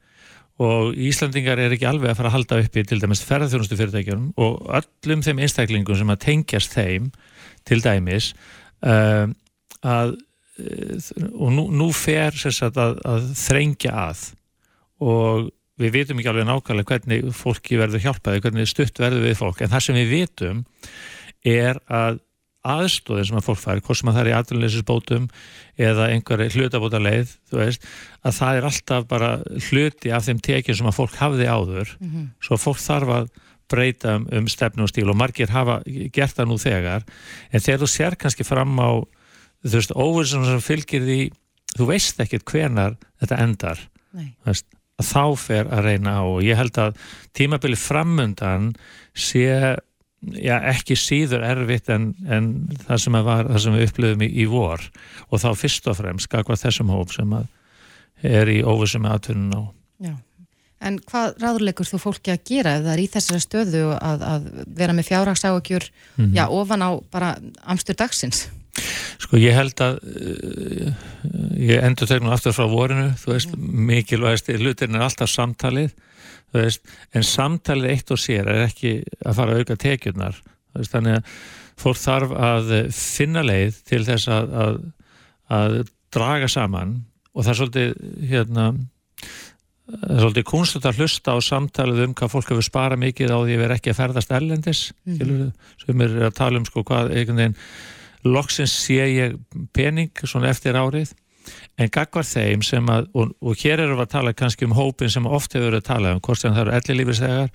[0.59, 4.33] og Íslandingar er ekki alveg að fara að halda upp í til dæmis ferðarþjónustu fyrirtækjum
[4.37, 7.13] og öllum þeim einstaklingum sem að tengjast þeim
[7.69, 8.33] til dæmis
[8.87, 9.29] uh,
[9.85, 10.17] að
[11.39, 14.23] og nú, nú fer sagt, að, að þrengja að
[14.99, 19.63] og við vitum ekki alveg nákvæmlega hvernig fólki verður hjálpaði, hvernig stutt verður við fólk
[19.63, 20.65] en það sem við vitum
[21.47, 22.19] er að
[22.69, 25.29] aðstóðin sem að fólk fær, hvort sem að það er í aðlunleysisbótum
[25.89, 27.87] eða einhverja hlutabóta leið, veist,
[28.27, 29.31] að það er alltaf bara
[29.69, 32.27] hluti af þeim tekjum sem að fólk hafði áður, mm -hmm.
[32.43, 33.31] svo fólk þarf að
[33.71, 35.81] breyta um, um stefnu og stíl og margir hafa
[36.15, 37.07] gert það nú þegar.
[37.53, 38.91] En þegar þú sér kannski fram á
[39.65, 41.21] þú veist, óverðsum sem fylgir því
[41.77, 43.83] þú veist ekkert hvenar þetta endar.
[44.47, 44.67] Veist,
[44.99, 46.23] að þá fer að reyna á.
[46.27, 46.97] Og ég held að
[47.37, 48.73] tímabili framundan
[49.15, 49.47] sé
[50.35, 52.53] já, ekki síður erfitt en, en
[52.87, 54.89] það sem, var, það sem við upplöfum í, í vor.
[55.29, 57.37] Og þá fyrst og fremst skakvað þessum hóp sem
[58.27, 59.63] er í óverðsum aðtunum á
[59.99, 60.15] Já
[60.79, 64.45] En hvað ráðurleikur þú fólki að gera ef það er í þessari stöðu að, að
[64.79, 66.37] vera með fjárhagsáökjur mm -hmm.
[66.37, 67.33] já, ofan á bara
[67.67, 68.47] amstur dagsins?
[69.19, 70.93] Sko ég held að uh,
[71.59, 73.81] ég endur tegnum aftur frá vorinu, þú veist, mm.
[73.91, 75.91] mikilvægast hlutin er alltaf samtalið
[76.55, 80.39] veist, en samtalið eitt og sér er ekki að fara að auka tekjurnar
[80.77, 81.33] veist, þannig að
[81.79, 84.79] fólk þarf að finna leið til þess að, að,
[85.59, 85.77] að
[86.15, 86.95] draga saman
[87.35, 87.93] og það er svolítið
[88.31, 88.71] hérna
[89.89, 93.63] svolítið kunstut að hlusta á samtalið um hvað fólk hefur sparað mikið á því að
[93.63, 95.53] vera ekki að ferðast ellendis mm -hmm.
[95.85, 97.57] sem er að tala um sko hvað einhvern veginn
[98.25, 99.39] loksins sé ég
[99.73, 101.15] pening svona eftir árið
[101.79, 105.11] en gagvar þeim sem að og, og hér erum við að tala kannski um hópin
[105.11, 107.49] sem oft hefur verið að tala um, hvort sem það eru ellilífislegar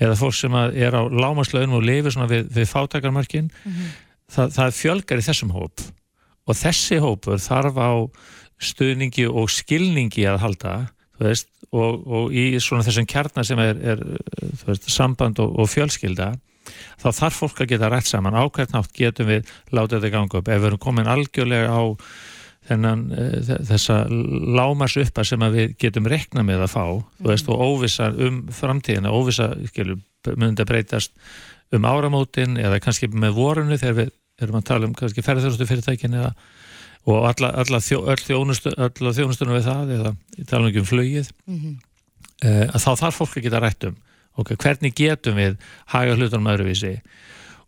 [0.00, 3.94] eða fólk sem er á lámaslaun og lifir svona við, við fátakarmarkin mm -hmm.
[4.32, 5.86] það, það fjölgar í þessum hóp
[6.46, 7.92] og þessi hópur þarf á
[8.58, 10.74] stuðningi og skilningi að halda
[11.20, 14.04] veist og, og í svona þessum kjarnar sem er, er
[14.66, 16.34] veist, samband og, og fjölskylda
[17.00, 20.62] þá þarf fólk að geta rætt saman ákveðnátt getum við látið þetta ganga upp ef
[20.62, 21.82] við erum komin algjörlega á
[22.66, 23.26] þennan, e,
[23.68, 27.26] þessa lámas uppa sem við getum rekna með að fá mm.
[27.28, 29.52] veist, og óvisa um framtíðina óvisa
[30.34, 31.14] myndi að breytast
[31.74, 36.32] um áramótin eða kannski með vorunu þegar við erum að tala um ferðarþjóðustu fyrirtækin eða
[37.06, 41.58] og alla, alla, þjó, þjónustu, alla þjónustunum við það eða í tala um flugið mm
[41.60, 41.74] -hmm.
[42.44, 43.96] uh, að þá þarf fólk að geta rætt um
[44.36, 45.56] okay, hvernig getum við
[45.92, 46.94] haga hlutunum öðruvísi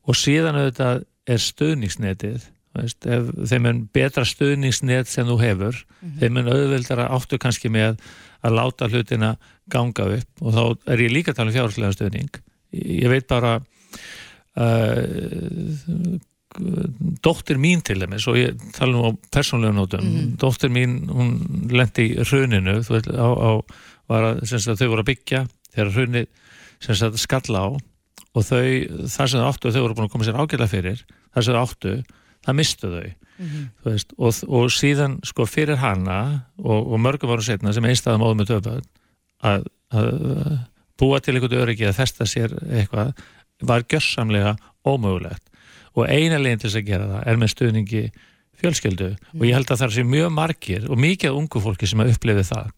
[0.09, 6.09] og síðan auðvitað er stöðningsnetið veist, ef þeim er betra stöðningsnet sem þú hefur, mm
[6.09, 6.19] -hmm.
[6.21, 7.99] þeim er auðvildara áttu kannski með
[8.43, 9.37] að láta hlutina
[9.71, 13.61] ganga upp og þá er ég líka að tala um fjárháslega stöðning ég veit bara
[14.57, 16.19] uh,
[17.25, 20.37] dóttir mín til þeim og ég tala nú á persónlega nótum mm -hmm.
[20.41, 21.31] dóttir mín, hún
[21.71, 23.51] lendi í rauninu þú veit, á, á
[24.09, 26.27] að, að þau voru að byggja þegar
[26.81, 27.69] sagt skalla á
[28.35, 28.67] og þau,
[29.07, 31.05] það sem þau áttu þau voru búin að koma sér ágjörlega fyrir
[31.35, 31.95] það sem þau áttu,
[32.45, 33.65] það mistu þau mm -hmm.
[33.85, 38.39] veist, og, og síðan sko fyrir hana og, og mörgum árum setna sem einstæðum áður
[38.39, 38.85] með töfböð
[39.43, 40.59] að, að
[40.99, 43.15] búa til einhvern öryggi að festa sér eitthvað
[43.63, 44.57] var gjörsamlega
[44.87, 45.48] ómögulegt
[45.99, 48.03] og eina leginn til þess að gera það er með stuðningi
[48.59, 49.39] fjölskyldu mm.
[49.39, 52.47] og ég held að það sé mjög margir og mikið ungu fólki sem að upplifi
[52.49, 52.71] það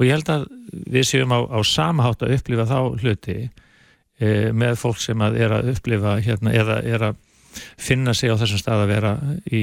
[0.00, 0.46] og ég held að
[0.94, 5.56] við séum á, á samahátt að upplifa þá hluti e, með fólk sem að er
[5.58, 7.18] að upplifa hérna, eða er að
[7.80, 9.12] finna sig á þessum stað að vera
[9.50, 9.62] í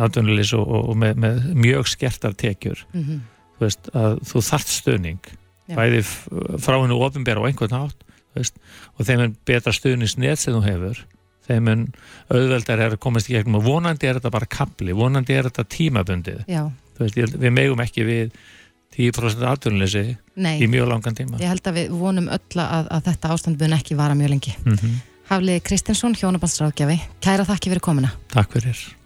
[0.00, 3.20] andunleis og, og með, með mjög skertar tekjur mm -hmm.
[3.58, 5.30] þú veist að þú þart stöðning
[5.68, 5.76] Já.
[5.76, 6.02] bæði
[6.64, 7.92] frá hennu ofinbæra á einhvern
[8.34, 8.58] veist,
[8.96, 11.04] og þeim er betra stöðningsnett sem þú hefur
[11.48, 11.84] þeim er
[12.28, 15.64] auðveldar er að komast í gegnum og vonandi er þetta bara kapli, vonandi er þetta
[15.76, 16.44] tímabundið
[16.98, 18.38] veist, við megum ekki við
[18.98, 20.04] 10% aðtunleysi
[20.58, 21.38] í mjög langan tíma.
[21.42, 24.54] Ég held að við vonum öll að, að þetta ástand búin ekki vara mjög lengi.
[24.64, 25.00] Mm -hmm.
[25.28, 28.14] Haflið Kristinsson, hjónabandsráðgjafi, kæra þakki fyrir komina.
[28.32, 28.97] Takk fyrir.